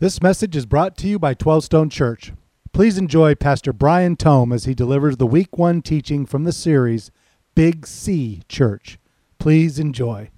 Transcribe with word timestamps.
This 0.00 0.22
message 0.22 0.54
is 0.54 0.64
brought 0.64 0.96
to 0.98 1.08
you 1.08 1.18
by 1.18 1.34
12 1.34 1.64
Stone 1.64 1.90
Church. 1.90 2.32
Please 2.72 2.98
enjoy 2.98 3.34
Pastor 3.34 3.72
Brian 3.72 4.14
Tome 4.14 4.52
as 4.52 4.64
he 4.64 4.72
delivers 4.72 5.16
the 5.16 5.26
week 5.26 5.58
one 5.58 5.82
teaching 5.82 6.24
from 6.24 6.44
the 6.44 6.52
series 6.52 7.10
Big 7.56 7.84
C 7.84 8.42
Church. 8.48 9.00
Please 9.40 9.80
enjoy. 9.80 10.30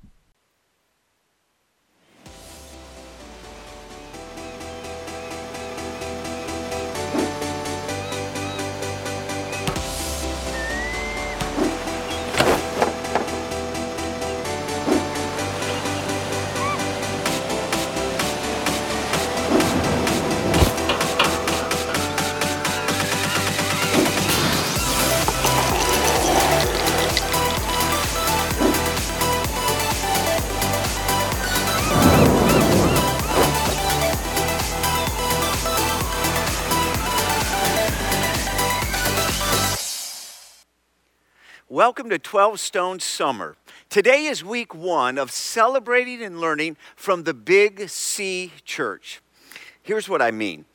Welcome 41.81 42.11
to 42.11 42.19
12 42.19 42.61
Stone 42.61 43.01
Summer. 43.01 43.57
Today 43.89 44.27
is 44.27 44.45
week 44.45 44.75
one 44.75 45.17
of 45.17 45.31
celebrating 45.31 46.21
and 46.21 46.39
learning 46.39 46.77
from 46.95 47.23
the 47.23 47.33
Big 47.33 47.89
C 47.89 48.53
Church. 48.67 49.23
Here's 49.83 50.07
what 50.07 50.21
I 50.21 50.31
mean 50.31 50.67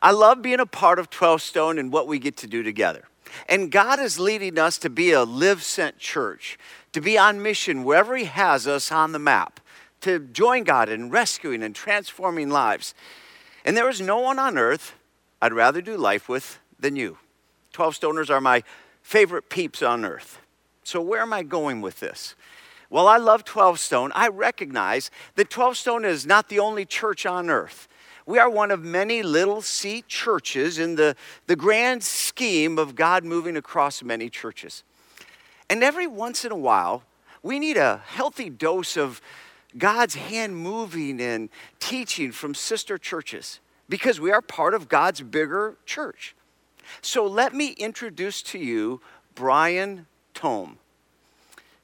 I 0.00 0.12
love 0.12 0.40
being 0.40 0.60
a 0.60 0.64
part 0.64 0.98
of 0.98 1.10
12 1.10 1.42
Stone 1.42 1.78
and 1.78 1.92
what 1.92 2.08
we 2.08 2.18
get 2.18 2.38
to 2.38 2.46
do 2.46 2.62
together. 2.62 3.04
And 3.46 3.70
God 3.70 4.00
is 4.00 4.18
leading 4.18 4.58
us 4.58 4.78
to 4.78 4.88
be 4.88 5.12
a 5.12 5.24
live 5.24 5.62
sent 5.62 5.98
church, 5.98 6.58
to 6.92 7.02
be 7.02 7.18
on 7.18 7.42
mission 7.42 7.84
wherever 7.84 8.16
He 8.16 8.24
has 8.24 8.66
us 8.66 8.90
on 8.90 9.12
the 9.12 9.18
map, 9.18 9.60
to 10.00 10.18
join 10.18 10.64
God 10.64 10.88
in 10.88 11.10
rescuing 11.10 11.62
and 11.62 11.74
transforming 11.74 12.48
lives. 12.48 12.94
And 13.66 13.76
there 13.76 13.90
is 13.90 14.00
no 14.00 14.18
one 14.18 14.38
on 14.38 14.56
earth 14.56 14.94
I'd 15.42 15.52
rather 15.52 15.82
do 15.82 15.98
life 15.98 16.26
with 16.26 16.58
than 16.80 16.96
you. 16.96 17.18
12 17.74 18.00
Stoners 18.00 18.30
are 18.30 18.40
my 18.40 18.62
favorite 19.02 19.50
peeps 19.50 19.82
on 19.82 20.06
earth. 20.06 20.40
So, 20.84 21.00
where 21.00 21.22
am 21.22 21.32
I 21.32 21.42
going 21.42 21.80
with 21.80 22.00
this? 22.00 22.34
Well, 22.90 23.08
I 23.08 23.16
love 23.16 23.44
12 23.44 23.80
Stone. 23.80 24.12
I 24.14 24.28
recognize 24.28 25.10
that 25.34 25.50
12 25.50 25.76
Stone 25.76 26.04
is 26.04 26.26
not 26.26 26.48
the 26.48 26.60
only 26.60 26.84
church 26.84 27.26
on 27.26 27.50
earth. 27.50 27.88
We 28.26 28.38
are 28.38 28.48
one 28.48 28.70
of 28.70 28.84
many 28.84 29.22
little 29.22 29.62
C 29.62 30.04
churches 30.06 30.78
in 30.78 30.94
the, 30.94 31.16
the 31.46 31.56
grand 31.56 32.04
scheme 32.04 32.78
of 32.78 32.94
God 32.94 33.24
moving 33.24 33.56
across 33.56 34.02
many 34.02 34.30
churches. 34.30 34.84
And 35.68 35.82
every 35.82 36.06
once 36.06 36.44
in 36.44 36.52
a 36.52 36.56
while, 36.56 37.02
we 37.42 37.58
need 37.58 37.76
a 37.76 38.02
healthy 38.06 38.48
dose 38.48 38.96
of 38.96 39.20
God's 39.76 40.14
hand 40.14 40.56
moving 40.56 41.20
and 41.20 41.48
teaching 41.80 42.32
from 42.32 42.54
sister 42.54 42.96
churches 42.96 43.60
because 43.88 44.20
we 44.20 44.30
are 44.30 44.40
part 44.40 44.72
of 44.74 44.88
God's 44.88 45.20
bigger 45.20 45.76
church. 45.84 46.34
So 47.00 47.26
let 47.26 47.54
me 47.54 47.70
introduce 47.70 48.42
to 48.42 48.58
you 48.58 49.00
Brian 49.34 50.06
Tome. 50.44 50.76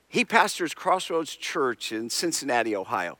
He 0.06 0.22
pastors 0.22 0.74
Crossroads 0.74 1.34
Church 1.34 1.92
in 1.92 2.10
Cincinnati, 2.10 2.76
Ohio. 2.76 3.16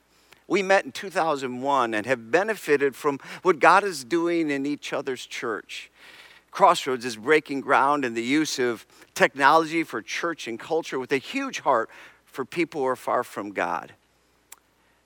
We 0.47 0.62
met 0.62 0.84
in 0.84 0.92
2001 0.92 1.94
and 1.94 2.05
have 2.05 2.30
benefited 2.30 2.94
from 2.94 3.19
what 3.41 3.58
God 3.58 3.82
is 3.82 4.05
doing 4.05 4.50
in 4.50 4.66
each 4.66 4.92
other's 4.92 5.24
church. 5.24 5.91
Crossroads 6.50 7.06
is 7.06 7.16
breaking 7.16 7.62
ground 7.62 8.05
in 8.05 8.12
the 8.12 8.22
use 8.22 8.58
of 8.58 8.86
technology 9.14 9.82
for 9.82 10.02
church 10.02 10.47
and 10.47 10.60
culture 10.60 10.98
with 10.98 11.10
a 11.10 11.16
huge 11.16 11.60
heart 11.60 11.88
for 12.26 12.44
people 12.44 12.82
who 12.82 12.88
are 12.88 12.94
far 12.94 13.25
from 13.25 13.53
God. 13.53 13.94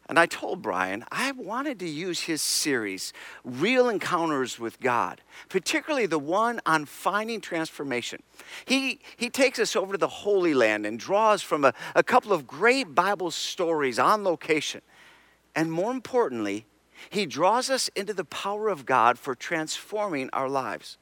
And 0.08 0.18
I 0.18 0.26
told 0.26 0.60
Brian 0.60 1.04
I 1.10 1.32
wanted 1.32 1.78
to 1.78 1.88
use 1.88 2.20
his 2.20 2.42
series, 2.42 3.12
Real 3.42 3.88
Encounters 3.88 4.58
with 4.58 4.80
God, 4.80 5.22
particularly 5.48 6.06
the 6.06 6.18
one 6.18 6.60
on 6.66 6.84
finding 6.84 7.40
transformation. 7.40 8.22
He, 8.66 9.00
he 9.16 9.30
takes 9.30 9.58
us 9.58 9.74
over 9.74 9.92
to 9.92 9.98
the 9.98 10.08
Holy 10.08 10.52
Land 10.52 10.84
and 10.84 10.98
draws 10.98 11.42
from 11.42 11.64
a, 11.64 11.72
a 11.94 12.02
couple 12.02 12.32
of 12.32 12.46
great 12.46 12.94
Bible 12.94 13.30
stories 13.30 13.98
on 13.98 14.24
location. 14.24 14.82
And 15.54 15.72
more 15.72 15.90
importantly, 15.90 16.66
he 17.10 17.26
draws 17.26 17.70
us 17.70 17.88
into 17.96 18.12
the 18.12 18.24
power 18.24 18.68
of 18.68 18.86
God 18.86 19.18
for 19.18 19.34
transforming 19.34 20.28
our 20.32 20.48
lives. 20.48 20.98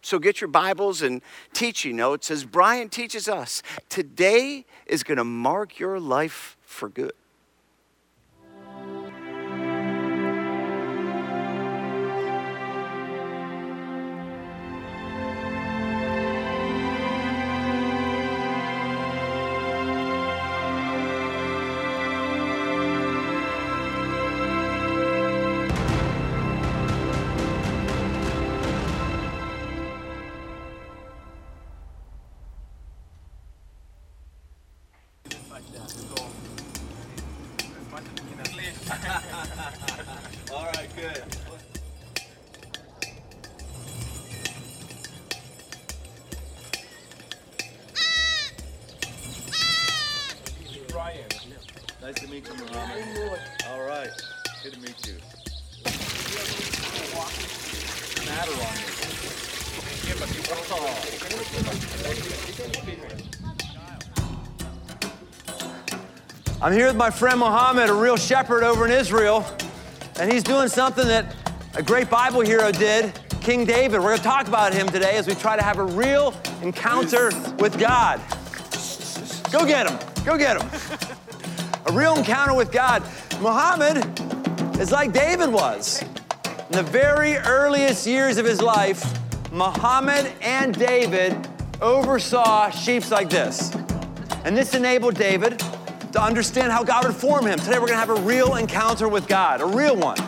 So 0.00 0.18
get 0.18 0.40
your 0.40 0.48
Bibles 0.48 1.02
and 1.02 1.22
teaching 1.52 1.96
notes 1.96 2.30
as 2.30 2.44
Brian 2.44 2.88
teaches 2.88 3.28
us. 3.28 3.62
Today 3.88 4.64
is 4.86 5.02
going 5.02 5.18
to 5.18 5.24
mark 5.24 5.78
your 5.78 5.98
life 6.00 6.56
for 6.62 6.88
good. 6.88 7.12
I'm 66.60 66.72
here 66.72 66.88
with 66.88 66.96
my 66.96 67.08
friend 67.08 67.38
Mohammed, 67.38 67.88
a 67.88 67.94
real 67.94 68.16
shepherd 68.16 68.64
over 68.64 68.84
in 68.84 68.90
Israel, 68.90 69.46
and 70.18 70.30
he's 70.30 70.42
doing 70.42 70.68
something 70.68 71.06
that 71.06 71.36
a 71.74 71.82
great 71.82 72.10
Bible 72.10 72.40
hero 72.40 72.72
did, 72.72 73.12
King 73.40 73.64
David. 73.64 74.00
We're 74.00 74.08
going 74.08 74.18
to 74.18 74.24
talk 74.24 74.48
about 74.48 74.74
him 74.74 74.88
today 74.88 75.16
as 75.16 75.28
we 75.28 75.34
try 75.34 75.54
to 75.54 75.62
have 75.62 75.78
a 75.78 75.84
real 75.84 76.34
encounter 76.60 77.30
with 77.58 77.78
God. 77.78 78.20
Go 79.52 79.64
get 79.64 79.88
him. 79.88 79.98
Go 80.24 80.36
get 80.36 80.60
him. 80.60 80.68
A 81.86 81.92
real 81.92 82.16
encounter 82.16 82.54
with 82.54 82.72
God. 82.72 83.04
Muhammad 83.40 83.98
is 84.80 84.90
like 84.90 85.12
David 85.12 85.52
was. 85.52 86.02
In 86.02 86.72
the 86.72 86.82
very 86.82 87.36
earliest 87.36 88.04
years 88.04 88.36
of 88.36 88.44
his 88.44 88.60
life, 88.60 89.17
Muhammad 89.52 90.30
and 90.42 90.74
David 90.74 91.48
oversaw 91.80 92.70
sheep 92.70 93.10
like 93.10 93.30
this. 93.30 93.74
And 94.44 94.56
this 94.56 94.74
enabled 94.74 95.14
David 95.14 95.58
to 96.12 96.22
understand 96.22 96.70
how 96.70 96.84
God 96.84 97.06
would 97.06 97.16
form 97.16 97.46
him. 97.46 97.58
Today 97.58 97.78
we're 97.78 97.86
gonna 97.86 97.98
have 97.98 98.10
a 98.10 98.20
real 98.20 98.56
encounter 98.56 99.08
with 99.08 99.26
God, 99.26 99.60
a 99.60 99.66
real 99.66 99.96
one. 99.96 100.18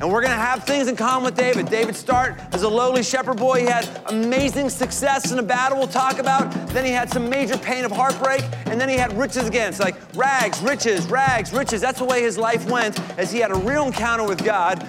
And 0.00 0.10
we're 0.10 0.22
gonna 0.22 0.34
have 0.34 0.64
things 0.64 0.88
in 0.88 0.96
common 0.96 1.24
with 1.24 1.36
David. 1.36 1.68
David 1.68 1.96
start 1.96 2.38
as 2.52 2.62
a 2.62 2.68
lowly 2.68 3.02
shepherd 3.02 3.36
boy. 3.36 3.60
He 3.60 3.66
had 3.66 3.88
amazing 4.06 4.70
success 4.70 5.32
in 5.32 5.38
a 5.38 5.42
battle 5.42 5.78
we'll 5.78 5.86
talk 5.86 6.18
about. 6.18 6.50
Then 6.68 6.84
he 6.84 6.92
had 6.92 7.10
some 7.10 7.28
major 7.28 7.56
pain 7.56 7.84
of 7.84 7.92
heartbreak, 7.92 8.42
and 8.66 8.80
then 8.80 8.88
he 8.88 8.96
had 8.96 9.12
riches 9.18 9.46
again. 9.46 9.70
It's 9.70 9.80
like 9.80 9.96
rags, 10.14 10.60
riches, 10.60 11.06
rags, 11.08 11.52
riches. 11.52 11.80
That's 11.80 11.98
the 11.98 12.04
way 12.04 12.22
his 12.22 12.36
life 12.36 12.68
went 12.70 13.00
as 13.18 13.30
he 13.30 13.38
had 13.38 13.50
a 13.50 13.58
real 13.58 13.86
encounter 13.86 14.24
with 14.24 14.44
God, 14.44 14.86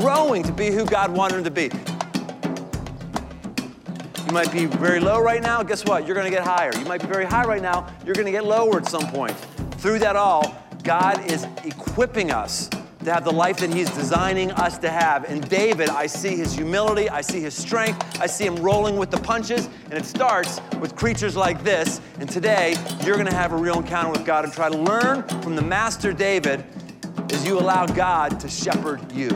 growing 0.00 0.42
to 0.42 0.52
be 0.52 0.70
who 0.70 0.84
God 0.84 1.12
wanted 1.12 1.38
him 1.38 1.44
to 1.44 1.50
be. 1.50 1.70
You 4.28 4.34
might 4.34 4.52
be 4.52 4.66
very 4.66 5.00
low 5.00 5.22
right 5.22 5.42
now. 5.42 5.62
Guess 5.62 5.86
what? 5.86 6.06
You're 6.06 6.14
to 6.22 6.30
get 6.30 6.44
higher. 6.44 6.70
You 6.76 6.84
might 6.84 7.00
be 7.00 7.06
very 7.06 7.24
high 7.24 7.46
right 7.46 7.62
now. 7.62 7.90
You're 8.04 8.14
to 8.14 8.30
get 8.30 8.44
lower 8.44 8.76
at 8.76 8.86
some 8.86 9.06
point. 9.06 9.34
Through 9.78 10.00
that 10.00 10.16
all, 10.16 10.54
God 10.82 11.32
is 11.32 11.44
equipping 11.64 12.30
us 12.30 12.68
to 12.68 13.14
have 13.14 13.24
the 13.24 13.32
life 13.32 13.56
that 13.60 13.72
He's 13.72 13.88
designing 13.88 14.50
us 14.50 14.76
to 14.78 14.90
have. 14.90 15.24
And 15.24 15.48
David, 15.48 15.88
I 15.88 16.06
see 16.06 16.36
his 16.36 16.52
humility, 16.52 17.08
I 17.08 17.22
see 17.22 17.40
his 17.40 17.54
strength, 17.54 18.20
I 18.20 18.26
see 18.26 18.44
him 18.44 18.56
rolling 18.56 18.98
with 18.98 19.10
the 19.10 19.16
punches, 19.16 19.70
and 19.84 19.94
it 19.94 20.04
starts 20.04 20.60
with 20.78 20.94
creatures 20.94 21.34
like 21.34 21.64
this. 21.64 22.02
And 22.20 22.28
today, 22.28 22.76
you're 23.06 23.16
gonna 23.16 23.32
have 23.32 23.52
a 23.52 23.56
real 23.56 23.78
encounter 23.78 24.10
with 24.10 24.26
God 24.26 24.44
and 24.44 24.52
try 24.52 24.68
to 24.68 24.76
learn 24.76 25.22
from 25.40 25.56
the 25.56 25.62
Master 25.62 26.12
David 26.12 26.66
as 27.32 27.46
you 27.46 27.58
allow 27.58 27.86
God 27.86 28.38
to 28.40 28.48
shepherd 28.48 29.10
you. 29.10 29.30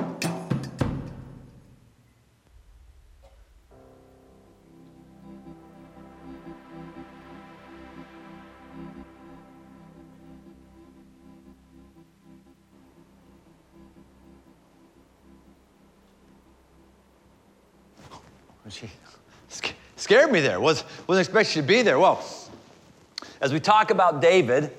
Scared 20.13 20.31
me 20.31 20.41
there. 20.41 20.61
Was, 20.61 20.85
wasn't 21.07 21.27
expecting 21.27 21.63
to 21.63 21.67
be 21.67 21.81
there. 21.81 21.99
Well, 21.99 22.23
as 23.41 23.51
we 23.51 23.59
talk 23.61 23.91
about 23.91 24.21
David, 24.21 24.71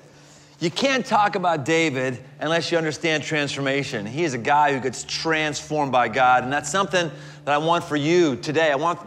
you 0.60 0.70
can't 0.70 1.04
talk 1.04 1.34
about 1.34 1.64
David 1.64 2.22
unless 2.38 2.70
you 2.70 2.78
understand 2.78 3.24
transformation. 3.24 4.06
He 4.06 4.22
is 4.22 4.34
a 4.34 4.38
guy 4.38 4.72
who 4.72 4.78
gets 4.78 5.02
transformed 5.02 5.90
by 5.90 6.06
God, 6.06 6.44
and 6.44 6.52
that's 6.52 6.70
something 6.70 7.10
that 7.46 7.52
I 7.52 7.58
want 7.58 7.82
for 7.82 7.96
you 7.96 8.36
today. 8.36 8.70
I 8.70 8.76
want 8.76 9.00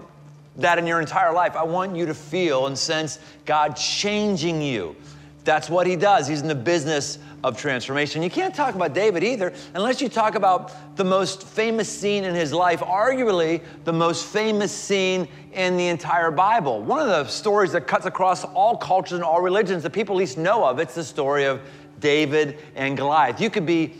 that 0.57 0.77
in 0.77 0.85
your 0.85 0.99
entire 0.99 1.31
life. 1.31 1.55
I 1.55 1.63
want 1.63 1.95
you 1.95 2.05
to 2.07 2.13
feel 2.13 2.67
and 2.67 2.77
sense 2.77 3.19
God 3.45 3.77
changing 3.77 4.61
you. 4.61 4.97
That's 5.45 5.69
what 5.69 5.87
he 5.87 5.95
does. 5.95 6.27
He's 6.27 6.41
in 6.41 6.49
the 6.49 6.55
business 6.55 7.19
of 7.43 7.57
transformation. 7.57 8.23
You 8.23 8.29
can't 8.29 8.53
talk 8.53 8.75
about 8.75 8.93
David 8.93 9.23
either 9.23 9.53
unless 9.73 10.01
you 10.01 10.09
talk 10.09 10.35
about 10.35 10.95
the 10.95 11.03
most 11.03 11.47
famous 11.47 11.87
scene 11.87 12.23
in 12.23 12.33
his 12.33 12.51
life, 12.51 12.79
arguably 12.79 13.61
the 13.83 13.93
most 13.93 14.25
famous 14.25 14.71
scene 14.71 15.27
in 15.53 15.77
the 15.77 15.87
entire 15.87 16.31
Bible. 16.31 16.81
One 16.81 16.99
of 16.99 17.07
the 17.07 17.25
stories 17.25 17.71
that 17.73 17.87
cuts 17.87 18.05
across 18.05 18.43
all 18.43 18.75
cultures 18.77 19.13
and 19.13 19.23
all 19.23 19.41
religions 19.41 19.83
that 19.83 19.91
people 19.91 20.15
at 20.15 20.19
least 20.19 20.37
know 20.37 20.65
of, 20.65 20.79
it's 20.79 20.95
the 20.95 21.03
story 21.03 21.45
of 21.45 21.61
David 21.99 22.57
and 22.75 22.97
Goliath. 22.97 23.39
You 23.39 23.49
could 23.49 23.65
be 23.65 23.93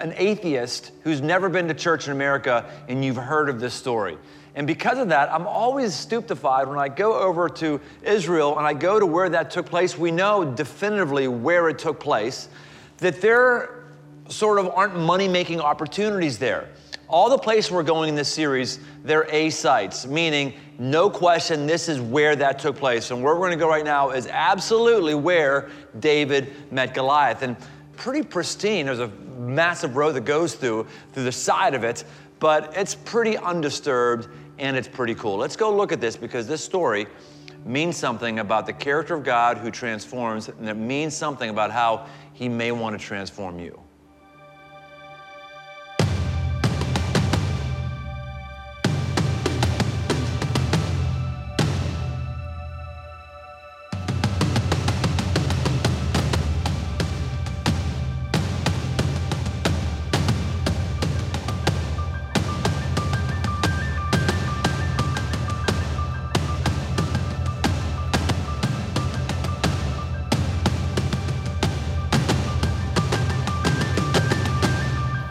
an 0.00 0.14
atheist 0.16 0.92
who's 1.02 1.20
never 1.20 1.48
been 1.48 1.68
to 1.68 1.74
church 1.74 2.06
in 2.06 2.12
America 2.12 2.68
and 2.88 3.04
you've 3.04 3.16
heard 3.16 3.48
of 3.48 3.60
this 3.60 3.74
story. 3.74 4.18
And 4.54 4.66
because 4.66 4.98
of 4.98 5.10
that, 5.10 5.32
I'm 5.32 5.46
always 5.46 5.94
stupefied 5.94 6.66
when 6.66 6.78
I 6.78 6.88
go 6.88 7.14
over 7.14 7.48
to 7.48 7.80
Israel 8.02 8.58
and 8.58 8.66
I 8.66 8.74
go 8.74 8.98
to 8.98 9.06
where 9.06 9.28
that 9.28 9.50
took 9.50 9.66
place. 9.66 9.96
We 9.96 10.10
know 10.10 10.44
definitively 10.44 11.28
where 11.28 11.68
it 11.68 11.78
took 11.78 12.00
place 12.00 12.48
that 13.00 13.20
there 13.20 13.84
sort 14.28 14.58
of 14.58 14.68
aren't 14.68 14.96
money 14.96 15.28
making 15.28 15.60
opportunities 15.60 16.38
there. 16.38 16.68
All 17.08 17.28
the 17.28 17.38
places 17.38 17.72
we're 17.72 17.82
going 17.82 18.08
in 18.08 18.14
this 18.14 18.32
series, 18.32 18.78
they're 19.02 19.26
A 19.30 19.50
sites, 19.50 20.06
meaning 20.06 20.54
no 20.78 21.10
question 21.10 21.66
this 21.66 21.88
is 21.88 22.00
where 22.00 22.36
that 22.36 22.60
took 22.60 22.76
place. 22.76 23.10
And 23.10 23.22
where 23.22 23.34
we're 23.34 23.40
going 23.40 23.58
to 23.58 23.64
go 23.64 23.68
right 23.68 23.84
now 23.84 24.10
is 24.10 24.28
absolutely 24.28 25.14
where 25.14 25.70
David 25.98 26.52
met 26.70 26.94
Goliath. 26.94 27.42
And 27.42 27.56
pretty 27.96 28.22
pristine. 28.22 28.86
There's 28.86 28.98
a 28.98 29.08
massive 29.36 29.96
road 29.96 30.12
that 30.12 30.24
goes 30.24 30.54
through 30.54 30.86
through 31.12 31.24
the 31.24 31.32
side 31.32 31.74
of 31.74 31.84
it, 31.84 32.04
but 32.38 32.76
it's 32.76 32.94
pretty 32.94 33.36
undisturbed 33.36 34.28
and 34.58 34.76
it's 34.76 34.88
pretty 34.88 35.14
cool. 35.14 35.36
Let's 35.36 35.56
go 35.56 35.74
look 35.74 35.92
at 35.92 36.00
this 36.00 36.16
because 36.16 36.46
this 36.46 36.64
story 36.64 37.06
means 37.64 37.96
something 37.96 38.38
about 38.38 38.64
the 38.64 38.72
character 38.72 39.14
of 39.14 39.22
God 39.22 39.58
who 39.58 39.70
transforms, 39.70 40.48
and 40.48 40.66
it 40.68 40.74
means 40.74 41.14
something 41.14 41.50
about 41.50 41.70
how 41.70 42.06
he 42.40 42.48
may 42.48 42.72
want 42.72 42.98
to 42.98 43.06
transform 43.06 43.60
you. 43.60 43.78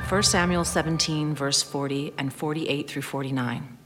Samuel 0.10 0.66
17, 0.66 1.36
verse 1.36 1.62
40 1.62 2.14
and 2.18 2.34
48 2.34 2.90
through 2.90 3.04
49. 3.04 3.78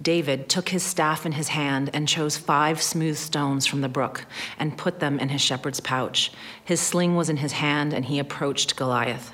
David 0.00 0.48
took 0.48 0.70
his 0.70 0.82
staff 0.82 1.24
in 1.24 1.32
his 1.32 1.48
hand 1.48 1.88
and 1.94 2.08
chose 2.08 2.36
five 2.36 2.82
smooth 2.82 3.16
stones 3.16 3.64
from 3.64 3.80
the 3.80 3.88
brook 3.88 4.26
and 4.58 4.76
put 4.76 4.98
them 4.98 5.20
in 5.20 5.28
his 5.28 5.40
shepherd's 5.40 5.78
pouch. 5.78 6.32
His 6.64 6.80
sling 6.80 7.14
was 7.14 7.30
in 7.30 7.36
his 7.36 7.52
hand, 7.52 7.94
and 7.94 8.04
he 8.04 8.18
approached 8.18 8.74
Goliath. 8.74 9.32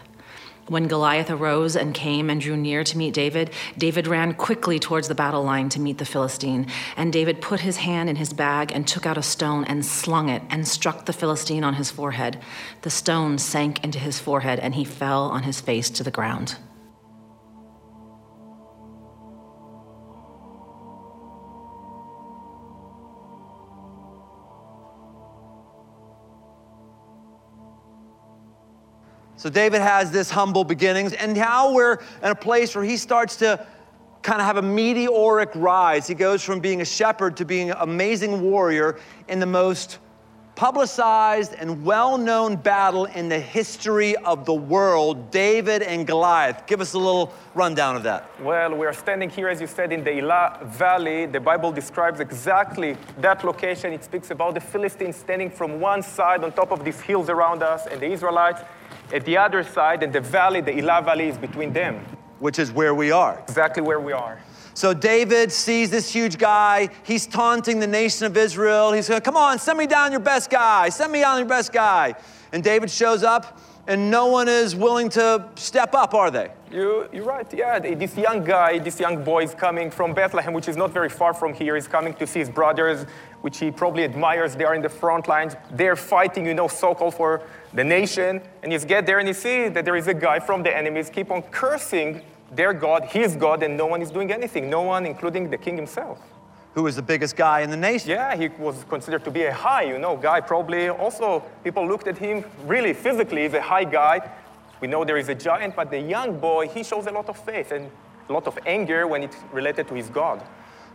When 0.69 0.87
Goliath 0.87 1.31
arose 1.31 1.77
and 1.77 1.95
came 1.95 2.29
and 2.29 2.41
drew 2.41 2.55
near 2.57 2.85
to 2.85 2.99
meet 2.99 3.15
David, 3.15 3.51
David 3.79 4.07
ran 4.07 4.35
quickly 4.35 4.79
towards 4.79 5.09
the 5.09 5.15
battle 5.15 5.43
line 5.43 5.71
to 5.71 5.81
meet 5.81 5.97
the 5.97 6.05
Philistine. 6.05 6.67
And 6.95 7.11
David 7.11 7.41
put 7.41 7.61
his 7.61 7.79
hand 7.79 8.11
in 8.11 8.17
his 8.17 8.35
bag 8.35 8.71
and 8.73 8.87
took 8.87 9.07
out 9.07 9.17
a 9.17 9.23
stone 9.23 9.65
and 9.65 9.85
slung 9.85 10.29
it 10.29 10.43
and 10.51 10.69
struck 10.69 11.07
the 11.07 11.15
Philistine 11.15 11.65
on 11.65 11.75
his 11.75 11.91
forehead. 11.91 12.39
The 12.83 12.91
stone 12.91 13.39
sank 13.39 13.83
into 13.83 13.99
his 13.99 14.21
forehead, 14.21 14.59
and 14.59 14.75
he 14.75 14.85
fell 14.85 15.31
on 15.31 15.45
his 15.45 15.59
face 15.59 15.89
to 15.91 16.03
the 16.03 16.11
ground. 16.11 16.57
So 29.39 29.49
David 29.49 29.81
has 29.81 30.11
this 30.11 30.31
humble 30.31 30.65
beginnings, 30.65 31.13
and 31.13 31.33
now 31.33 31.73
we're 31.73 31.99
in 32.23 32.31
a 32.31 32.35
place 32.35 32.75
where 32.75 32.85
he 32.85 32.97
starts 32.97 33.37
to 33.37 33.65
kind 34.21 34.41
of 34.41 34.47
have 34.47 34.57
a 34.57 34.63
meteoric 34.63 35.51
rise. 35.55 36.09
He 36.09 36.15
goes 36.15 36.43
from 36.43 36.59
being 36.59 36.81
a 36.81 36.85
shepherd 36.85 37.37
to 37.37 37.45
being 37.45 37.71
an 37.71 37.77
amazing 37.79 38.43
warrior 38.43 38.99
in 39.29 39.39
the 39.39 39.47
most 39.47 40.01
publicized 40.59 41.55
and 41.55 41.85
well 41.85 42.19
known 42.19 42.57
battle 42.57 43.05
in 43.05 43.29
the 43.29 43.39
history 43.39 44.17
of 44.17 44.45
the 44.45 44.53
world 44.53 45.31
David 45.31 45.83
and 45.83 46.05
Goliath. 46.05 46.67
Give 46.67 46.81
us 46.81 46.95
a 46.95 46.99
little 46.99 47.33
rundown 47.55 47.95
of 47.95 48.03
that. 48.03 48.29
Well, 48.43 48.75
we 48.75 48.85
are 48.85 48.93
standing 48.93 49.31
here, 49.31 49.47
as 49.47 49.61
you 49.61 49.69
said, 49.69 49.93
in 49.93 50.03
the 50.03 50.19
Elah 50.19 50.59
Valley. 50.65 51.27
The 51.27 51.39
Bible 51.39 51.71
describes 51.71 52.19
exactly 52.19 52.97
that 53.21 53.45
location. 53.45 53.93
It 53.93 54.03
speaks 54.03 54.33
about 54.33 54.55
the 54.55 54.61
Philistines 54.61 55.15
standing 55.15 55.49
from 55.49 55.79
one 55.79 56.03
side 56.03 56.43
on 56.43 56.51
top 56.51 56.73
of 56.73 56.85
these 56.85 57.01
hills 57.01 57.29
around 57.29 57.63
us, 57.63 57.87
and 57.87 58.01
the 58.01 58.11
Israelites 58.11 58.63
at 59.13 59.25
the 59.25 59.37
other 59.37 59.63
side, 59.63 60.03
and 60.03 60.13
the 60.13 60.21
valley, 60.21 60.61
the 60.61 60.77
Elah 60.77 61.03
Valley, 61.03 61.29
is 61.29 61.39
between 61.39 61.73
them. 61.73 62.05
Which 62.41 62.59
is 62.59 62.73
where 62.73 62.97
we 62.97 63.13
are. 63.13 63.41
Exactly 63.47 63.83
where 63.85 64.01
we 64.01 64.13
are. 64.13 64.41
So 64.79 64.95
David 64.95 65.51
sees 65.51 65.91
this 65.91 66.09
huge 66.09 66.39
guy. 66.39 66.91
He's 67.03 67.27
taunting 67.27 67.81
the 67.81 67.87
nation 67.89 68.27
of 68.27 68.37
Israel. 68.37 68.93
He's 68.93 69.09
going, 69.09 69.23
Come 69.23 69.37
on, 69.37 69.59
send 69.59 69.77
me 69.77 69.89
down 69.89 70.13
your 70.13 70.21
best 70.21 70.51
guy. 70.51 70.89
Send 70.89 71.11
me 71.11 71.19
down 71.19 71.39
your 71.39 71.49
best 71.49 71.73
guy. 71.73 72.15
And 72.53 72.63
David 72.63 72.89
shows 72.89 73.25
up, 73.25 73.59
and 73.89 74.09
no 74.09 74.27
one 74.27 74.47
is 74.47 74.77
willing 74.77 75.09
to 75.09 75.49
step 75.57 75.95
up, 75.97 76.15
are 76.15 76.31
they? 76.31 76.53
You, 76.71 77.09
you're 77.13 77.25
right. 77.25 77.53
Yeah, 77.53 77.81
this 77.81 78.17
young 78.17 78.45
guy, 78.45 78.79
this 78.79 79.01
young 79.01 79.25
boy 79.25 79.43
is 79.43 79.53
coming 79.53 79.91
from 79.91 80.15
Bethlehem, 80.15 80.53
which 80.53 80.69
is 80.69 80.77
not 80.77 80.93
very 80.93 81.09
far 81.09 81.35
from 81.35 81.55
here. 81.55 81.75
He's 81.75 81.89
coming 81.89 82.15
to 82.15 82.25
see 82.25 82.39
his 82.39 82.49
brothers, 82.49 83.05
which 83.41 83.59
he 83.59 83.73
probably 83.73 84.05
admires. 84.05 84.55
They 84.55 84.63
are 84.63 84.77
in 84.77 84.83
the 84.83 84.89
front 84.89 85.27
lines. 85.27 85.57
They're 85.73 85.97
fighting, 85.97 86.47
you 86.47 86.55
know, 86.55 86.69
so-called 86.69 87.15
for 87.15 87.43
the 87.75 87.83
nation. 87.83 88.43
And 88.63 88.73
you 88.73 88.79
get 88.79 89.07
there 89.07 89.19
and 89.19 89.27
you 89.27 89.35
see 89.35 89.71
that 89.71 89.85
there 89.85 89.97
is 89.97 90.07
a 90.07 90.15
guy 90.15 90.39
from 90.39 90.63
the 90.63 90.77
enemies 90.77 91.11
keep 91.11 91.33
on 91.33 91.43
cursing 91.43 92.23
their 92.51 92.73
God, 92.73 93.05
his 93.05 93.37
God, 93.37 93.63
and 93.63 93.77
no 93.77 93.87
one 93.87 94.03
is 94.03 94.11
doing 94.11 94.33
anything. 94.33 94.71
No 94.71 94.83
one, 94.83 95.07
including 95.07 95.51
the 95.51 95.59
king 95.59 95.77
himself. 95.77 96.21
Who 96.75 96.83
was 96.85 96.97
the 96.97 97.03
biggest 97.03 97.37
guy 97.37 97.61
in 97.61 97.71
the 97.71 97.77
nation? 97.77 98.11
Yeah, 98.11 98.37
he 98.37 98.49
was 98.49 98.85
considered 98.89 99.25
to 99.25 99.31
be 99.31 99.45
a 99.45 99.53
high, 99.53 99.83
you 99.83 99.99
know, 99.99 100.17
guy. 100.17 100.41
Probably 100.41 100.89
also 100.89 101.41
people 101.65 101.87
looked 101.87 102.07
at 102.07 102.19
him 102.19 102.45
really 102.65 102.93
physically 102.93 103.47
as 103.47 103.55
a 103.55 103.63
high 103.63 103.85
guy. 103.85 104.31
We 104.81 104.87
know 104.87 105.05
there 105.05 105.17
is 105.17 105.29
a 105.29 105.35
giant, 105.35 105.75
but 105.75 105.91
the 105.91 105.99
young 105.99 106.39
boy, 106.39 106.69
he 106.69 106.85
shows 106.85 107.07
a 107.07 107.11
lot 107.11 107.29
of 107.29 107.37
faith 107.37 107.73
and 107.73 107.91
a 108.29 108.33
lot 108.33 108.47
of 108.47 108.59
anger 108.65 109.07
when 109.07 109.23
it's 109.25 109.37
related 109.53 109.89
to 109.89 109.95
his 109.95 110.09
God. 110.09 110.43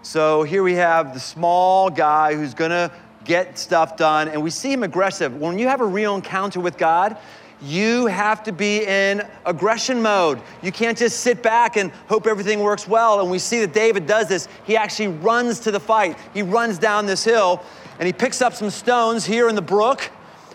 So 0.04 0.44
here 0.44 0.64
we 0.64 0.76
have 0.76 1.14
the 1.14 1.20
small 1.20 1.90
guy 1.90 2.36
who's 2.36 2.54
gonna 2.54 2.92
get 3.26 3.58
stuff 3.58 3.98
done, 3.98 4.28
and 4.28 4.42
we 4.42 4.50
see 4.50 4.72
him 4.72 4.84
aggressive. 4.84 5.36
When 5.36 5.58
you 5.58 5.68
have 5.68 5.82
a 5.82 5.86
real 5.86 6.16
encounter 6.16 6.60
with 6.60 6.78
God, 6.78 7.18
you 7.64 8.08
have 8.08 8.44
to 8.44 8.52
be 8.52 8.86
in 8.86 9.26
aggression 9.46 10.02
mode. 10.02 10.42
You 10.62 10.72
can't 10.72 10.98
just 10.98 11.22
sit 11.22 11.42
back 11.42 11.78
and 11.78 11.92
hope 12.10 12.28
everything 12.28 12.60
works 12.60 12.88
well. 12.88 13.22
And 13.22 13.32
we 13.32 13.40
see 13.40 13.62
that 13.62 13.74
David 13.74 14.06
does 14.06 14.28
this. 14.28 14.48
He 14.66 14.76
actually 14.76 15.08
runs 15.08 15.60
to 15.62 15.72
the 15.72 15.80
fight. 15.80 16.18
He 16.34 16.42
runs 16.42 16.78
down 16.78 17.06
this 17.06 17.24
hill 17.24 17.64
and 18.00 18.06
he 18.06 18.14
picks 18.14 18.42
up 18.42 18.54
some 18.54 18.70
stones 18.70 19.26
here 19.26 19.48
in 19.48 19.56
the 19.56 19.62
brook. 19.62 20.12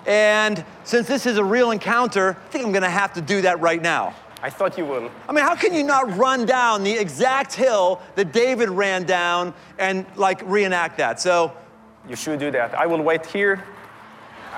And 0.06 0.64
since 0.84 1.08
this 1.08 1.24
is 1.24 1.38
a 1.38 1.44
real 1.44 1.70
encounter, 1.70 2.30
I 2.30 2.48
think 2.50 2.64
I'm 2.64 2.72
gonna 2.72 2.90
have 2.90 3.14
to 3.14 3.20
do 3.20 3.40
that 3.42 3.60
right 3.60 3.80
now. 3.80 4.14
I 4.42 4.50
thought 4.50 4.78
you 4.78 4.84
would. 4.86 5.10
I 5.28 5.32
mean, 5.32 5.44
how 5.44 5.56
can 5.56 5.74
you 5.74 5.82
not 5.82 6.16
run 6.16 6.46
down 6.46 6.84
the 6.84 6.92
exact 6.92 7.54
hill 7.54 8.00
that 8.14 8.32
David 8.32 8.68
ran 8.68 9.04
down 9.04 9.52
and 9.78 10.06
like 10.14 10.42
reenact 10.44 10.98
that? 10.98 11.20
So, 11.20 11.52
you 12.08 12.16
should 12.16 12.38
do 12.38 12.50
that. 12.52 12.74
I 12.74 12.86
will 12.86 13.02
wait 13.02 13.26
here 13.26 13.64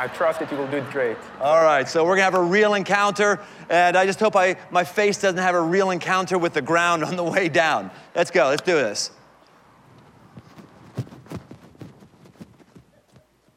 I 0.00 0.07
trust 0.07 0.40
that 0.40 0.50
you 0.50 0.57
will 0.57 0.66
do 0.69 0.78
it 0.78 0.90
great. 0.90 1.19
All 1.42 1.62
right, 1.62 1.87
so 1.87 2.07
we're 2.07 2.14
gonna 2.14 2.25
have 2.25 2.35
a 2.35 2.42
real 2.42 2.73
encounter, 2.73 3.38
and 3.69 3.99
I 3.99 4.07
just 4.07 4.19
hope 4.19 4.35
I, 4.35 4.57
my 4.71 4.83
face 4.83 5.21
doesn't 5.21 5.37
have 5.37 5.54
a 5.54 5.61
real 5.61 5.90
encounter 5.90 6.38
with 6.38 6.54
the 6.54 6.62
ground 6.62 7.04
on 7.11 7.16
the 7.16 7.23
way 7.23 7.50
down. 7.50 7.90
Let's 8.14 8.30
go, 8.30 8.49
let's 8.49 8.62
do 8.62 8.73
this. 8.73 9.11